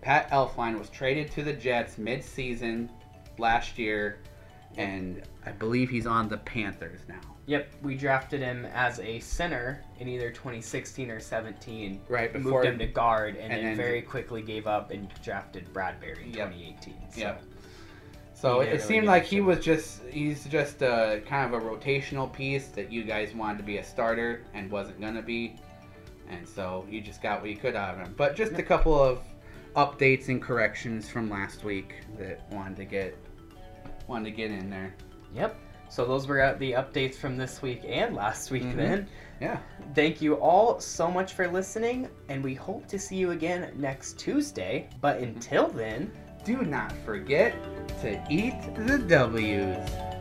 [0.00, 2.90] Pat Elflein was traded to the Jets mid-season
[3.38, 4.20] last year,
[4.76, 7.20] and I believe he's on the Panthers now.
[7.46, 12.02] Yep, we drafted him as a center in either 2016 or 17.
[12.08, 15.08] Right before, Moved him to guard, and, and then then- very quickly gave up and
[15.24, 16.52] drafted Bradbury in Yep.
[16.52, 16.94] 2018.
[17.10, 17.20] So.
[17.20, 17.42] Yep.
[18.40, 22.32] So it, it seemed like he was just he's just a kind of a rotational
[22.32, 25.56] piece that you guys wanted to be a starter and wasn't gonna be,
[26.28, 28.14] and so you just got what you could out of him.
[28.16, 29.22] But just a couple of
[29.74, 33.16] updates and corrections from last week that wanted to get
[34.06, 34.94] wanted to get in there.
[35.34, 35.56] Yep.
[35.88, 38.62] So those were the updates from this week and last week.
[38.62, 38.76] Mhm.
[38.76, 39.08] Then,
[39.40, 39.58] Yeah.
[39.94, 44.16] thank you all so much for listening, and we hope to see you again next
[44.16, 44.88] Tuesday.
[45.00, 46.12] But until then.
[46.48, 47.54] Do not forget
[48.00, 50.17] to eat the W's.